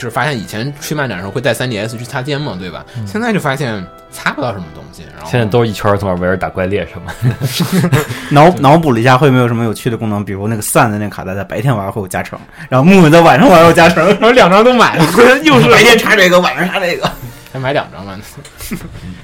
[0.00, 2.82] 就是发现以前去漫展的时候会带 3DS 去擦肩嘛，对吧？
[3.06, 7.12] 现在就发现擦不到什么东西，然后现在都是一圈儿从那儿围着打怪猎什么。
[8.32, 10.24] 脑脑补了一下，会没有什么有趣的功能？
[10.24, 12.40] 比如那个散的那个卡带，在白天玩会有加成，
[12.70, 15.04] 然后木木在晚上玩有加成，然 后两张都买了，
[15.44, 17.10] 又是白天插这个，晚上插这个。
[17.52, 18.16] 还买两张吧。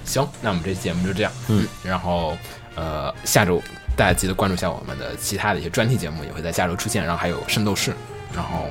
[0.05, 1.33] 行，那我们这期节目就这样。
[1.49, 2.37] 嗯，然后
[2.75, 3.63] 呃，下周
[3.95, 7.05] 大家记得关注一下我们的其他的一些专题节目，也会在下周出现。
[7.05, 7.93] 然后还有圣斗士，
[8.35, 8.69] 然后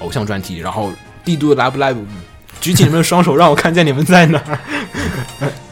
[0.00, 0.90] 偶像专题，然后
[1.26, 1.96] 帝都 Love Live，
[2.60, 4.58] 举起你们的双手，让我看见你们在哪儿。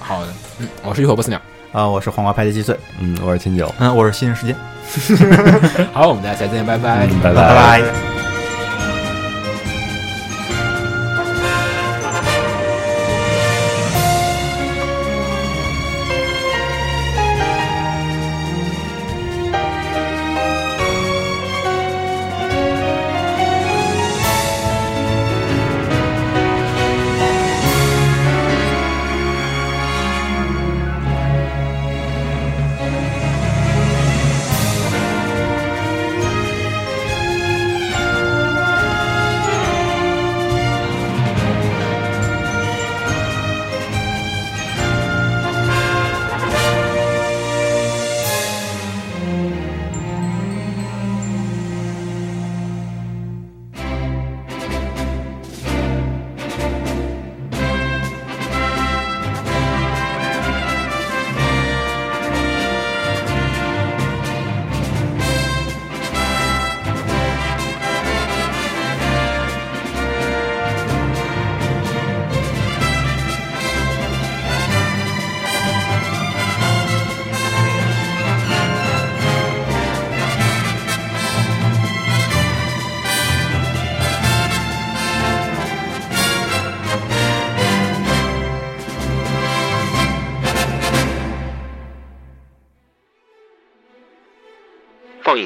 [0.01, 0.28] 好的，
[0.59, 1.40] 嗯，我是一火不死鸟。
[1.72, 4.55] 啊，我是黄瓜派的鸡碎，嗯，我是秦九，嗯，我是新人时间，
[5.94, 7.06] 好，我们大家下次见，拜拜。
[7.06, 7.82] 嗯拜拜拜。
[7.82, 8.14] 放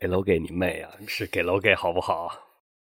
[0.00, 0.90] 给楼给你妹啊！
[1.06, 2.49] 是给楼给好不好？